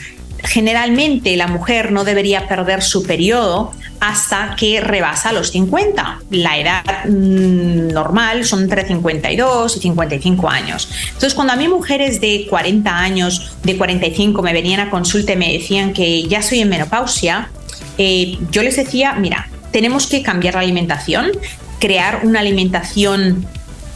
Generalmente 0.42 1.36
la 1.36 1.48
mujer 1.48 1.92
no 1.92 2.06
debería 2.06 2.48
perder 2.48 2.82
su 2.82 3.04
periodo 3.04 3.74
hasta 4.00 4.56
que 4.56 4.80
rebasa 4.80 5.34
los 5.34 5.52
50. 5.52 6.20
La 6.30 6.58
edad 6.58 7.06
mm, 7.06 7.90
normal 7.90 8.46
son 8.46 8.62
entre 8.62 8.88
52 8.88 9.76
y 9.76 9.80
55 9.82 10.50
años. 10.50 10.90
Entonces, 11.08 11.34
cuando 11.34 11.52
a 11.52 11.58
mí 11.58 11.68
mujeres 11.68 12.22
de 12.22 12.48
40 12.50 12.98
años, 12.98 13.58
de 13.64 13.78
45 13.78 14.42
me 14.42 14.54
venían 14.54 14.80
a 14.80 14.90
consulta 14.90 15.34
y 15.34 15.36
me 15.36 15.52
decían 15.52 15.92
que 15.92 16.24
ya 16.30 16.42
soy 16.42 16.60
en 16.62 16.70
menopausia, 16.70 17.50
eh, 17.98 18.38
yo 18.52 18.64
les 18.64 18.76
decía, 18.76 19.14
mira, 19.14 19.50
tenemos 19.72 20.08
que 20.08 20.24
cambiar 20.24 20.56
la 20.56 20.62
alimentación, 20.62 21.32
crear 21.80 22.22
una 22.24 22.40
alimentación 22.40 23.46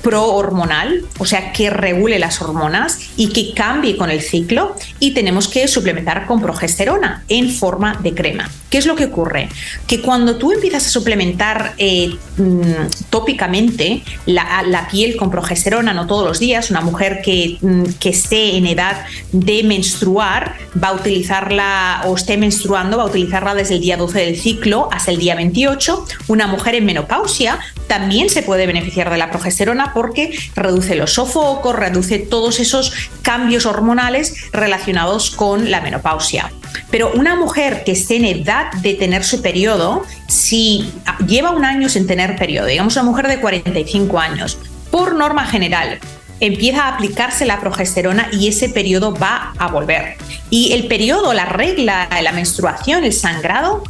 pro-hormonal, 0.02 1.06
o 1.18 1.26
sea, 1.26 1.54
que 1.54 1.70
regule 1.70 2.20
las 2.20 2.42
hormonas 2.42 3.00
y 3.16 3.30
que 3.30 3.54
cambie 3.54 3.98
con 3.98 4.12
el 4.12 4.22
ciclo 4.22 4.76
y 5.00 5.12
tenemos 5.12 5.48
que 5.48 5.68
suplementar 5.68 6.26
con 6.26 6.42
progesterona 6.42 7.24
en 7.30 7.50
forma 7.50 7.98
de 8.04 8.14
crema. 8.14 8.52
¿Qué 8.74 8.80
es 8.80 8.88
lo 8.88 8.96
que 8.96 9.06
ocurre? 9.06 9.50
Que 9.86 10.02
cuando 10.02 10.38
tú 10.38 10.52
empiezas 10.52 10.88
a 10.88 10.90
suplementar 10.90 11.76
eh, 11.78 12.18
mm, 12.38 12.88
tópicamente 13.12 14.02
la, 14.26 14.88
piel 14.90 15.16
con 15.16 15.30
progesterona, 15.30 15.94
no 15.94 16.08
todos 16.08 16.26
los 16.26 16.40
días, 16.40 16.72
una 16.72 16.82
mujer 16.82 17.22
que, 17.24 17.60
mm, 17.62 17.84
que 18.00 18.10
esté 18.10 18.58
en 18.58 18.66
edad 18.66 19.06
de 19.32 19.62
menstruar 19.62 20.56
va 20.84 20.88
a 20.88 20.94
utilizarla 20.94 22.02
o 22.08 22.16
esté 22.16 22.36
menstruando, 22.36 22.98
va 22.98 23.04
a 23.04 23.06
utilizarla 23.06 23.54
desde 23.54 23.76
el 23.76 23.82
día 23.82 23.96
12 23.96 24.20
del 24.20 24.40
ciclo 24.40 24.90
hasta 24.92 25.12
el 25.12 25.20
día 25.20 25.36
28. 25.36 26.08
Una 26.28 26.48
mujer 26.48 26.74
en 26.74 26.86
menopausia 26.86 27.60
también 27.86 28.32
se 28.32 28.42
puede 28.42 28.66
beneficiar 28.66 29.12
de 29.12 29.20
la 29.20 29.30
progesterona 29.30 29.94
porque 29.94 30.36
reduce 30.56 30.96
los 30.96 31.14
sofocos, 31.14 31.76
reduce 31.76 32.18
todos 32.18 32.60
esos 32.60 32.92
cambios 33.22 33.68
hormonales 33.68 34.52
relacionados 34.52 35.30
con 35.30 35.70
la 35.70 35.80
menopausia. 35.80 36.52
Pero 36.90 37.12
una 37.14 37.36
mujer 37.36 37.84
que 37.84 37.92
esté 37.92 38.16
en 38.16 38.26
edad 38.26 38.63
de 38.82 38.94
tener 38.94 39.24
su 39.24 39.42
periodo, 39.42 40.04
si 40.28 40.92
lleva 41.28 41.52
un 41.52 41.66
año 41.66 41.90
sin 41.90 42.08
tener 42.08 42.36
periodo, 42.36 42.68
digamos 42.68 42.96
una 42.96 43.04
mujer 43.04 43.28
de 43.28 43.40
45 43.40 44.20
años, 44.20 44.58
por 44.92 45.16
norma 45.16 45.46
general, 45.46 46.00
empieza 46.40 46.84
a 46.84 46.96
aplicarse 46.96 47.46
la 47.46 47.60
progesterona 47.60 48.28
y 48.32 48.48
ese 48.48 48.70
periodo 48.70 49.14
va 49.16 49.54
a 49.58 49.68
volver. 49.68 50.16
Y 50.50 50.74
el 50.74 50.88
periodo, 50.88 51.34
la 51.34 51.46
regla, 51.46 52.08
la 52.22 52.32
menstruación, 52.32 53.04
el 53.04 53.14
sangrado, 53.14 53.84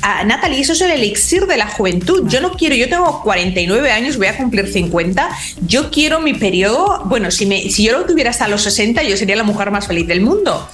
a 0.00 0.22
Natalie, 0.22 0.60
eso 0.60 0.74
es 0.74 0.80
el 0.80 0.92
elixir 0.92 1.46
de 1.46 1.56
la 1.56 1.66
juventud. 1.66 2.28
Yo 2.28 2.40
no 2.40 2.52
quiero, 2.52 2.76
yo 2.76 2.88
tengo 2.88 3.20
49 3.22 3.90
años, 3.90 4.16
voy 4.16 4.28
a 4.28 4.36
cumplir 4.36 4.72
50. 4.72 5.28
Yo 5.66 5.90
quiero 5.90 6.20
mi 6.20 6.34
periodo, 6.34 7.02
bueno, 7.06 7.32
si, 7.32 7.46
me, 7.46 7.68
si 7.70 7.82
yo 7.82 7.98
lo 7.98 8.06
tuviera 8.06 8.30
hasta 8.30 8.46
los 8.46 8.62
60, 8.62 9.02
yo 9.02 9.16
sería 9.16 9.34
la 9.34 9.42
mujer 9.42 9.72
más 9.72 9.88
feliz 9.88 10.06
del 10.06 10.20
mundo 10.20 10.68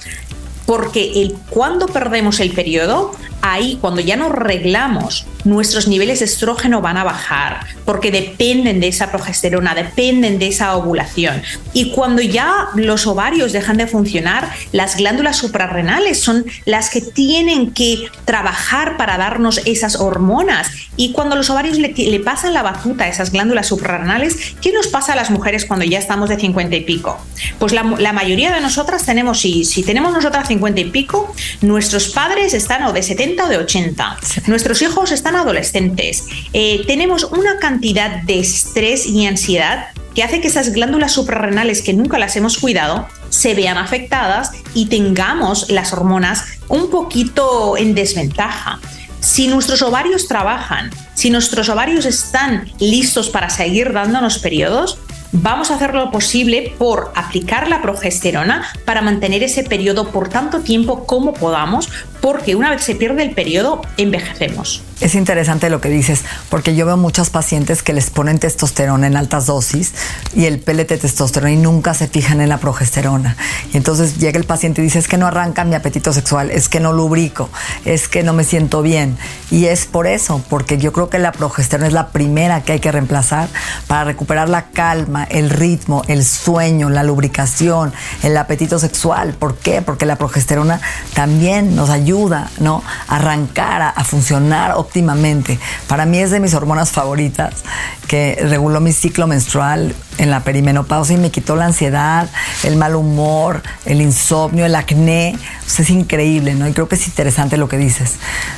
porque 0.65 1.21
el, 1.21 1.35
cuando 1.49 1.87
perdemos 1.87 2.39
el 2.39 2.51
periodo, 2.51 3.11
ahí 3.51 3.77
cuando 3.79 4.01
ya 4.01 4.15
nos 4.15 4.31
reglamos, 4.31 5.25
nuestros 5.43 5.87
niveles 5.87 6.19
de 6.19 6.25
estrógeno 6.25 6.81
van 6.81 6.97
a 6.97 7.03
bajar, 7.03 7.59
porque 7.85 8.09
dependen 8.09 8.79
de 8.79 8.87
esa 8.87 9.11
progesterona, 9.11 9.75
dependen 9.75 10.39
de 10.39 10.47
esa 10.47 10.75
ovulación. 10.75 11.43
Y 11.71 11.91
cuando 11.91 12.23
ya 12.23 12.69
los 12.75 13.05
ovarios 13.05 13.53
dejan 13.53 13.77
de 13.77 13.85
funcionar, 13.85 14.49
las 14.71 14.97
glándulas 14.97 15.37
suprarrenales 15.37 16.19
son 16.19 16.45
las 16.65 16.89
que 16.89 17.01
tienen 17.01 17.71
que 17.71 18.09
trabajar 18.25 18.97
para 18.97 19.17
darnos 19.17 19.61
esas 19.65 19.97
hormonas. 19.97 20.71
Y 20.97 21.11
cuando 21.11 21.35
los 21.35 21.49
ovarios 21.49 21.77
le, 21.77 22.19
pasan 22.21 22.53
la 22.53 22.63
batuta 22.63 23.03
a 23.03 23.07
esas 23.09 23.31
glándulas 23.31 23.67
suprarrenales, 23.67 24.55
¿qué 24.61 24.71
nos 24.71 24.87
pasa 24.87 25.13
a 25.13 25.15
las 25.15 25.29
mujeres 25.29 25.65
cuando 25.65 25.85
ya 25.85 25.99
estamos 25.99 26.29
de 26.29 26.39
50 26.39 26.75
y 26.75 26.81
pico? 26.81 27.19
Pues 27.59 27.73
la, 27.73 27.83
mayoría 27.83 28.53
de 28.53 28.61
nosotras 28.61 29.05
tenemos, 29.05 29.41
si, 29.41 29.65
si 29.65 29.83
tenemos 29.83 30.13
nosotras 30.13 30.47
50 30.47 30.79
y 30.79 30.85
pico, 30.85 31.35
nuestros 31.61 32.09
padres 32.09 32.53
están 32.53 32.83
o 32.83 32.93
de 32.93 33.03
70 33.03 33.34
o 33.43 33.47
de 33.47 33.57
80, 33.57 34.17
nuestros 34.47 34.81
hijos 34.81 35.11
están 35.11 35.35
adolescentes, 35.35 36.27
eh, 36.53 36.83
tenemos 36.87 37.25
una 37.25 37.57
cantidad 37.59 38.21
de 38.23 38.39
estrés 38.39 39.05
y 39.05 39.25
ansiedad 39.25 39.87
que 40.13 40.23
hace 40.23 40.39
que 40.39 40.47
esas 40.47 40.71
glándulas 40.71 41.11
suprarrenales 41.11 41.81
que 41.81 41.93
nunca 41.93 42.17
las 42.17 42.35
hemos 42.37 42.57
cuidado 42.57 43.07
se 43.29 43.53
vean 43.53 43.77
afectadas 43.77 44.51
y 44.73 44.85
tengamos 44.85 45.69
las 45.69 45.91
hormonas 45.91 46.45
un 46.69 46.89
poquito 46.89 47.75
en 47.77 47.93
desventaja. 47.93 48.79
Si 49.19 49.47
nuestros 49.47 49.81
ovarios 49.81 50.27
trabajan, 50.27 50.91
si 51.15 51.29
nuestros 51.29 51.67
ovarios 51.69 52.05
están 52.05 52.71
listos 52.79 53.29
para 53.29 53.49
seguir 53.49 53.91
dándonos 53.91 54.39
periodos, 54.39 54.99
vamos 55.31 55.69
a 55.69 55.75
hacer 55.75 55.93
lo 55.93 56.11
posible 56.11 56.73
por 56.77 57.11
aplicar 57.15 57.67
la 57.67 57.81
progesterona 57.81 58.65
para 58.85 59.01
mantener 59.01 59.43
ese 59.43 59.63
periodo 59.63 60.09
por 60.11 60.29
tanto 60.29 60.61
tiempo 60.61 61.05
como 61.05 61.33
podamos, 61.33 61.89
porque 62.25 62.55
una 62.55 62.71
vez 62.71 62.83
se 62.83 62.95
pierde 62.95 63.21
el 63.21 63.35
periodo, 63.35 63.83
envejecemos. 63.97 64.81
Es 64.99 65.13
interesante 65.13 65.69
lo 65.69 65.79
que 65.79 65.89
dices, 65.89 66.23
porque 66.49 66.75
yo 66.75 66.87
veo 66.87 66.97
muchas 66.97 67.29
pacientes 67.29 67.83
que 67.83 67.93
les 67.93 68.09
ponen 68.09 68.39
testosterona 68.39 69.05
en 69.05 69.15
altas 69.15 69.45
dosis 69.45 69.93
y 70.33 70.45
el 70.45 70.57
pelete 70.57 70.97
testosterona 70.97 71.51
y 71.51 71.57
nunca 71.57 71.93
se 71.93 72.07
fijan 72.07 72.41
en 72.41 72.49
la 72.49 72.57
progesterona. 72.57 73.37
Y 73.71 73.77
entonces 73.77 74.17
llega 74.17 74.39
el 74.39 74.45
paciente 74.45 74.81
y 74.81 74.85
dice, 74.85 74.97
es 74.97 75.07
que 75.07 75.19
no 75.19 75.27
arranca 75.27 75.65
mi 75.65 75.75
apetito 75.75 76.13
sexual, 76.13 76.49
es 76.49 76.67
que 76.67 76.79
no 76.79 76.93
lubrico, 76.93 77.51
es 77.83 78.07
que 78.07 78.23
no 78.23 78.33
me 78.33 78.43
siento 78.43 78.81
bien. 78.81 79.17
Y 79.51 79.65
es 79.65 79.85
por 79.85 80.07
eso, 80.07 80.43
porque 80.49 80.79
yo 80.79 80.93
creo 80.93 81.09
que 81.09 81.19
la 81.19 81.31
progesterona 81.31 81.85
es 81.85 81.93
la 81.93 82.07
primera 82.07 82.63
que 82.63 82.71
hay 82.71 82.79
que 82.79 82.91
reemplazar 82.91 83.49
para 83.85 84.05
recuperar 84.05 84.49
la 84.49 84.71
calma, 84.71 85.25
el 85.25 85.51
ritmo, 85.51 86.01
el 86.07 86.25
sueño, 86.25 86.89
la 86.89 87.03
lubricación, 87.03 87.93
el 88.23 88.35
apetito 88.35 88.79
sexual. 88.79 89.33
¿Por 89.33 89.57
qué? 89.57 89.83
Porque 89.83 90.07
la 90.07 90.15
progesterona 90.15 90.81
también 91.13 91.75
nos 91.75 91.91
ayuda 91.91 92.14
¿no? 92.59 92.83
a 93.07 93.15
arrancar, 93.15 93.81
a, 93.81 94.03
funcionar 94.03 94.73
óptimamente. 94.75 95.59
Para 95.87 96.05
mí 96.05 96.19
es 96.19 96.31
de 96.31 96.39
mis 96.39 96.53
hormonas 96.53 96.91
favoritas, 96.91 97.63
que 98.07 98.39
reguló 98.41 98.79
mi 98.79 98.93
ciclo 98.93 99.27
menstrual 99.27 99.93
en 100.17 100.31
la 100.31 100.41
perimenopausia 100.41 101.15
y 101.15 101.19
me 101.19 101.31
quitó 101.31 101.55
la 101.55 101.65
ansiedad, 101.65 102.29
el 102.63 102.77
mal 102.77 102.95
humor, 102.95 103.61
el 103.85 104.01
insomnio, 104.01 104.65
el 104.65 104.75
acné. 104.75 105.37
es 105.67 105.89
increíble, 105.89 106.55
¿no? 106.55 106.67
Y 106.67 106.73
creo 106.73 106.87
que 106.87 106.95
es 106.95 107.07
interesante 107.07 107.57
lo 107.57 107.67
que 107.67 107.77
dices. 107.77 108.15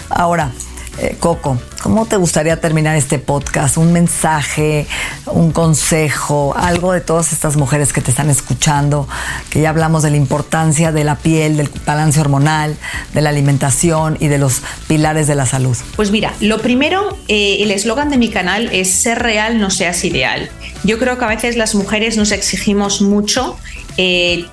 Ahora, 0.09 0.51
eh, 0.99 1.15
Coco, 1.19 1.59
¿cómo 1.83 2.05
te 2.07 2.17
gustaría 2.17 2.59
terminar 2.59 2.95
este 2.95 3.19
podcast? 3.19 3.77
Un 3.77 3.93
mensaje, 3.93 4.87
un 5.27 5.51
consejo, 5.51 6.55
algo 6.57 6.91
de 6.91 7.01
todas 7.01 7.33
estas 7.33 7.55
mujeres 7.55 7.93
que 7.93 8.01
te 8.01 8.09
están 8.09 8.29
escuchando, 8.29 9.07
que 9.49 9.61
ya 9.61 9.69
hablamos 9.69 10.03
de 10.03 10.09
la 10.09 10.17
importancia 10.17 10.91
de 10.91 11.03
la 11.03 11.15
piel, 11.15 11.57
del 11.57 11.69
balance 11.85 12.19
hormonal, 12.19 12.75
de 13.13 13.21
la 13.21 13.29
alimentación 13.29 14.17
y 14.19 14.27
de 14.27 14.39
los 14.39 14.61
pilares 14.87 15.27
de 15.27 15.35
la 15.35 15.45
salud. 15.45 15.77
Pues 15.95 16.09
mira, 16.09 16.33
lo 16.39 16.61
primero, 16.61 17.15
eh, 17.27 17.57
el 17.59 17.71
eslogan 17.71 18.09
de 18.09 18.17
mi 18.17 18.29
canal 18.29 18.69
es 18.71 18.91
ser 18.91 19.19
real, 19.19 19.59
no 19.59 19.69
seas 19.69 20.03
ideal. 20.03 20.49
Yo 20.83 20.97
creo 20.97 21.17
que 21.19 21.25
a 21.25 21.29
veces 21.29 21.57
las 21.57 21.75
mujeres 21.75 22.17
nos 22.17 22.31
exigimos 22.31 23.01
mucho. 23.01 23.55
Eh, 23.97 24.45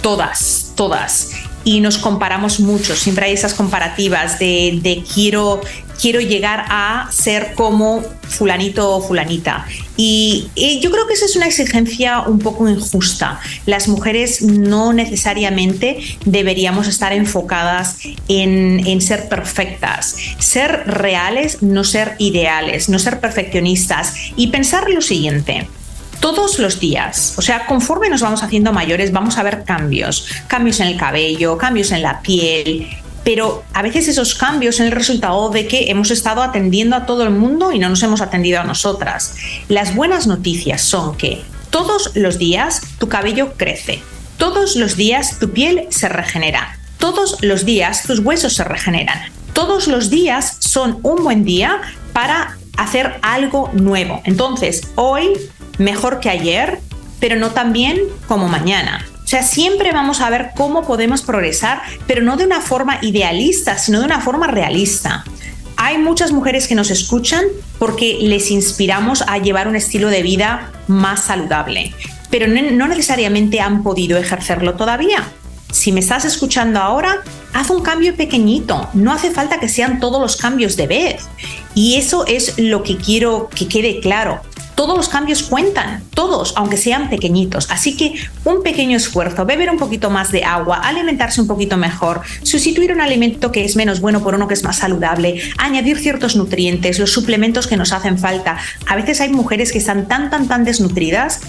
todas, 0.00 0.72
todas 0.74 1.41
y 1.64 1.80
nos 1.80 1.98
comparamos 1.98 2.60
mucho. 2.60 2.94
Siempre 2.96 3.26
hay 3.26 3.32
esas 3.32 3.54
comparativas 3.54 4.38
de, 4.38 5.04
quiero, 5.14 5.60
quiero 6.00 6.20
llegar 6.20 6.64
a 6.68 7.08
ser 7.12 7.54
como 7.54 8.02
fulanito 8.28 8.96
o 8.96 9.02
fulanita. 9.02 9.66
Y, 9.96 10.48
yo 10.82 10.90
creo 10.90 11.06
que 11.06 11.14
esa 11.14 11.26
es 11.26 11.36
una 11.36 11.46
exigencia 11.46 12.20
un 12.22 12.38
poco 12.38 12.68
injusta. 12.68 13.40
Las 13.66 13.88
mujeres 13.88 14.42
no 14.42 14.92
necesariamente 14.92 15.98
deberíamos 16.24 16.88
estar 16.88 17.12
enfocadas 17.12 17.98
en, 18.28 18.86
en 18.86 19.00
ser 19.00 19.28
perfectas. 19.28 20.16
Ser 20.38 20.84
reales, 20.86 21.62
no 21.62 21.84
ser 21.84 22.16
ideales, 22.18 22.88
no 22.88 22.98
ser 22.98 23.20
perfeccionistas. 23.20 24.14
Y 24.36 24.48
pensar 24.48 24.88
lo 24.90 25.02
siguiente 25.02 25.68
todos 26.22 26.60
los 26.60 26.78
días. 26.78 27.34
O 27.36 27.42
sea, 27.42 27.66
conforme 27.66 28.08
nos 28.08 28.22
vamos 28.22 28.44
haciendo 28.44 28.72
mayores, 28.72 29.10
vamos 29.10 29.36
a 29.36 29.42
ver 29.42 29.64
cambios. 29.64 30.26
Cambios 30.46 30.78
en 30.78 30.86
el 30.86 30.96
cabello, 30.96 31.58
cambios 31.58 31.90
en 31.90 32.00
la 32.00 32.22
piel. 32.22 32.88
Pero 33.24 33.64
a 33.74 33.82
veces 33.82 34.06
esos 34.06 34.36
cambios 34.36 34.76
son 34.76 34.86
el 34.86 34.92
resultado 34.92 35.50
de 35.50 35.66
que 35.66 35.90
hemos 35.90 36.12
estado 36.12 36.42
atendiendo 36.42 36.94
a 36.94 37.06
todo 37.06 37.24
el 37.24 37.30
mundo 37.30 37.72
y 37.72 37.80
no 37.80 37.88
nos 37.88 38.02
hemos 38.04 38.20
atendido 38.20 38.60
a 38.60 38.64
nosotras. 38.64 39.34
Las 39.68 39.94
buenas 39.96 40.28
noticias 40.28 40.80
son 40.80 41.16
que 41.16 41.42
todos 41.70 42.12
los 42.14 42.38
días 42.38 42.82
tu 42.98 43.08
cabello 43.08 43.54
crece. 43.56 44.00
Todos 44.38 44.76
los 44.76 44.96
días 44.96 45.40
tu 45.40 45.50
piel 45.50 45.86
se 45.90 46.08
regenera. 46.08 46.78
Todos 46.98 47.38
los 47.42 47.64
días 47.64 48.04
tus 48.04 48.20
huesos 48.20 48.54
se 48.54 48.62
regeneran. 48.62 49.18
Todos 49.52 49.88
los 49.88 50.08
días 50.08 50.56
son 50.60 51.00
un 51.02 51.24
buen 51.24 51.44
día 51.44 51.80
para 52.12 52.56
hacer 52.76 53.18
algo 53.22 53.70
nuevo. 53.72 54.20
Entonces, 54.24 54.88
hoy 54.94 55.32
mejor 55.78 56.20
que 56.20 56.30
ayer, 56.30 56.80
pero 57.20 57.36
no 57.36 57.50
tan 57.50 57.72
bien 57.72 57.98
como 58.26 58.48
mañana. 58.48 59.06
O 59.24 59.26
sea, 59.26 59.42
siempre 59.42 59.92
vamos 59.92 60.20
a 60.20 60.28
ver 60.28 60.50
cómo 60.54 60.82
podemos 60.82 61.22
progresar, 61.22 61.80
pero 62.06 62.22
no 62.22 62.36
de 62.36 62.44
una 62.44 62.60
forma 62.60 62.98
idealista, 63.02 63.78
sino 63.78 64.00
de 64.00 64.06
una 64.06 64.20
forma 64.20 64.46
realista. 64.46 65.24
Hay 65.76 65.98
muchas 65.98 66.32
mujeres 66.32 66.68
que 66.68 66.74
nos 66.74 66.90
escuchan 66.90 67.44
porque 67.78 68.18
les 68.20 68.50
inspiramos 68.50 69.22
a 69.26 69.38
llevar 69.38 69.68
un 69.68 69.76
estilo 69.76 70.08
de 70.08 70.22
vida 70.22 70.70
más 70.86 71.24
saludable, 71.24 71.94
pero 72.30 72.46
no 72.46 72.86
necesariamente 72.88 73.60
han 73.60 73.82
podido 73.82 74.18
ejercerlo 74.18 74.74
todavía. 74.74 75.26
Si 75.72 75.90
me 75.90 76.00
estás 76.00 76.26
escuchando 76.26 76.80
ahora, 76.80 77.22
haz 77.54 77.70
un 77.70 77.82
cambio 77.82 78.14
pequeñito. 78.14 78.90
No 78.92 79.12
hace 79.12 79.30
falta 79.30 79.58
que 79.58 79.70
sean 79.70 80.00
todos 80.00 80.20
los 80.20 80.36
cambios 80.36 80.76
de 80.76 80.86
vez. 80.86 81.28
Y 81.74 81.96
eso 81.96 82.26
es 82.26 82.58
lo 82.58 82.82
que 82.82 82.96
quiero 82.96 83.48
que 83.54 83.68
quede 83.68 84.00
claro 84.00 84.40
todos 84.74 84.96
los 84.96 85.08
cambios 85.08 85.42
cuentan, 85.42 86.02
todos, 86.14 86.54
aunque 86.56 86.76
sean 86.76 87.10
pequeñitos. 87.10 87.70
Así 87.70 87.96
que 87.96 88.14
un 88.44 88.62
pequeño 88.62 88.96
esfuerzo, 88.96 89.44
beber 89.44 89.70
un 89.70 89.78
poquito 89.78 90.10
más 90.10 90.32
de 90.32 90.44
agua, 90.44 90.78
alimentarse 90.78 91.40
un 91.40 91.46
poquito 91.46 91.76
mejor, 91.76 92.22
sustituir 92.42 92.92
un 92.92 93.00
alimento 93.00 93.52
que 93.52 93.64
es 93.64 93.76
menos 93.76 94.00
bueno 94.00 94.22
por 94.22 94.34
uno 94.34 94.48
que 94.48 94.54
es 94.54 94.64
más 94.64 94.78
saludable, 94.78 95.40
añadir 95.58 95.98
ciertos 95.98 96.36
nutrientes, 96.36 96.98
los 96.98 97.12
suplementos 97.12 97.66
que 97.66 97.76
nos 97.76 97.92
hacen 97.92 98.18
falta. 98.18 98.58
A 98.86 98.96
veces 98.96 99.20
hay 99.20 99.30
mujeres 99.30 99.72
que 99.72 99.78
están 99.78 100.08
tan, 100.08 100.30
tan, 100.30 100.48
tan 100.48 100.64
desnutridas 100.64 101.40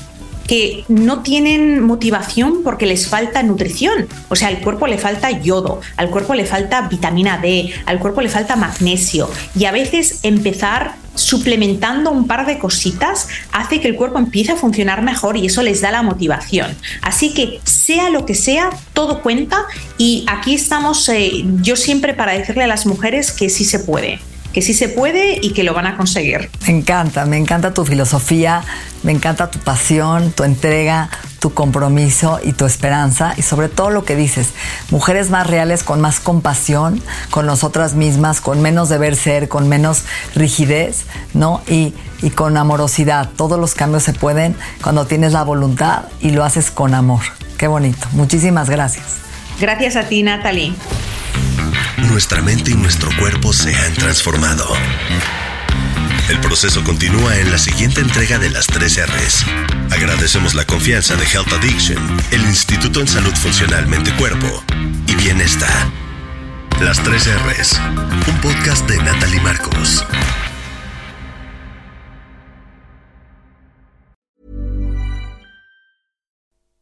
que 0.47 0.83
no 0.87 1.21
tienen 1.21 1.81
motivación 1.81 2.63
porque 2.63 2.85
les 2.85 3.07
falta 3.07 3.43
nutrición. 3.43 4.07
O 4.29 4.35
sea, 4.35 4.49
al 4.49 4.59
cuerpo 4.59 4.87
le 4.87 4.97
falta 4.97 5.31
yodo, 5.31 5.81
al 5.97 6.09
cuerpo 6.09 6.33
le 6.33 6.45
falta 6.45 6.87
vitamina 6.87 7.37
D, 7.37 7.73
al 7.85 7.99
cuerpo 7.99 8.21
le 8.21 8.29
falta 8.29 8.55
magnesio. 8.55 9.29
Y 9.57 9.65
a 9.65 9.71
veces 9.71 10.19
empezar 10.23 10.95
suplementando 11.15 12.11
un 12.11 12.25
par 12.25 12.45
de 12.45 12.57
cositas 12.57 13.27
hace 13.51 13.79
que 13.79 13.87
el 13.87 13.95
cuerpo 13.95 14.17
empiece 14.17 14.53
a 14.53 14.55
funcionar 14.55 15.03
mejor 15.03 15.37
y 15.37 15.45
eso 15.45 15.61
les 15.61 15.81
da 15.81 15.91
la 15.91 16.01
motivación. 16.01 16.75
Así 17.01 17.33
que 17.33 17.59
sea 17.63 18.09
lo 18.09 18.25
que 18.25 18.35
sea, 18.35 18.71
todo 18.93 19.21
cuenta 19.21 19.65
y 19.97 20.25
aquí 20.27 20.55
estamos 20.55 21.07
eh, 21.09 21.45
yo 21.61 21.75
siempre 21.75 22.13
para 22.13 22.33
decirle 22.33 22.63
a 22.63 22.67
las 22.67 22.85
mujeres 22.85 23.31
que 23.31 23.49
sí 23.49 23.63
se 23.63 23.79
puede 23.79 24.19
que 24.53 24.61
sí 24.61 24.73
se 24.73 24.87
puede 24.87 25.39
y 25.41 25.51
que 25.51 25.63
lo 25.63 25.73
van 25.73 25.87
a 25.87 25.97
conseguir. 25.97 26.49
Me 26.67 26.77
encanta, 26.77 27.25
me 27.25 27.37
encanta 27.37 27.73
tu 27.73 27.85
filosofía, 27.85 28.63
me 29.01 29.11
encanta 29.11 29.49
tu 29.49 29.59
pasión, 29.59 30.31
tu 30.31 30.43
entrega, 30.43 31.09
tu 31.39 31.53
compromiso 31.53 32.39
y 32.41 32.53
tu 32.53 32.65
esperanza 32.65 33.33
y 33.35 33.41
sobre 33.41 33.67
todo 33.67 33.89
lo 33.89 34.05
que 34.05 34.15
dices, 34.15 34.49
mujeres 34.91 35.29
más 35.29 35.47
reales 35.47 35.83
con 35.83 35.99
más 35.99 36.19
compasión 36.19 37.01
con 37.31 37.45
nosotras 37.45 37.95
mismas, 37.95 38.41
con 38.41 38.61
menos 38.61 38.89
deber 38.89 39.15
ser, 39.15 39.49
con 39.49 39.67
menos 39.67 40.03
rigidez, 40.35 41.03
¿no? 41.33 41.61
Y, 41.67 41.93
y 42.21 42.29
con 42.29 42.55
amorosidad. 42.55 43.29
Todos 43.35 43.59
los 43.59 43.73
cambios 43.73 44.03
se 44.03 44.13
pueden 44.13 44.55
cuando 44.81 45.05
tienes 45.05 45.33
la 45.33 45.43
voluntad 45.43 46.03
y 46.21 46.29
lo 46.29 46.43
haces 46.43 46.71
con 46.71 46.93
amor. 46.93 47.21
Qué 47.57 47.67
bonito. 47.67 48.07
Muchísimas 48.11 48.69
gracias. 48.69 49.05
Gracias 49.59 49.95
a 49.95 50.03
ti, 50.03 50.23
Natalie 50.23 50.73
nuestra 52.09 52.41
mente 52.41 52.71
y 52.71 52.75
nuestro 52.75 53.09
cuerpo 53.19 53.53
se 53.53 53.75
han 53.75 53.93
transformado. 53.93 54.67
El 56.29 56.39
proceso 56.39 56.83
continúa 56.83 57.37
en 57.37 57.51
la 57.51 57.57
siguiente 57.57 58.01
entrega 58.01 58.39
de 58.39 58.49
las 58.49 58.67
3 58.67 59.07
R's. 59.07 59.45
Agradecemos 59.91 60.53
la 60.55 60.65
confianza 60.65 61.15
de 61.15 61.25
Health 61.25 61.51
Addiction, 61.51 61.97
el 62.31 62.41
Instituto 62.43 63.01
en 63.01 63.07
Salud 63.07 63.33
Funcional 63.35 63.87
Mente 63.87 64.13
Cuerpo 64.15 64.63
y 65.07 65.15
Bienestar. 65.15 65.91
Las 66.81 67.03
3 67.03 67.27
R's, 67.45 67.79
un 68.27 68.41
podcast 68.41 68.87
de 68.87 68.97
Natalie 68.97 69.41
Marcos. 69.41 70.03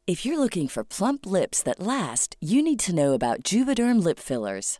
If 0.08 0.26
you're 0.26 0.40
looking 0.40 0.68
for 0.68 0.84
plump 0.84 1.26
lips 1.26 1.64
that 1.64 1.80
last, 1.80 2.36
you 2.42 2.62
need 2.62 2.80
to 2.80 2.94
know 2.94 3.14
about 3.14 3.44
Juvederm 3.44 4.04
lip 4.04 4.20
fillers. 4.20 4.80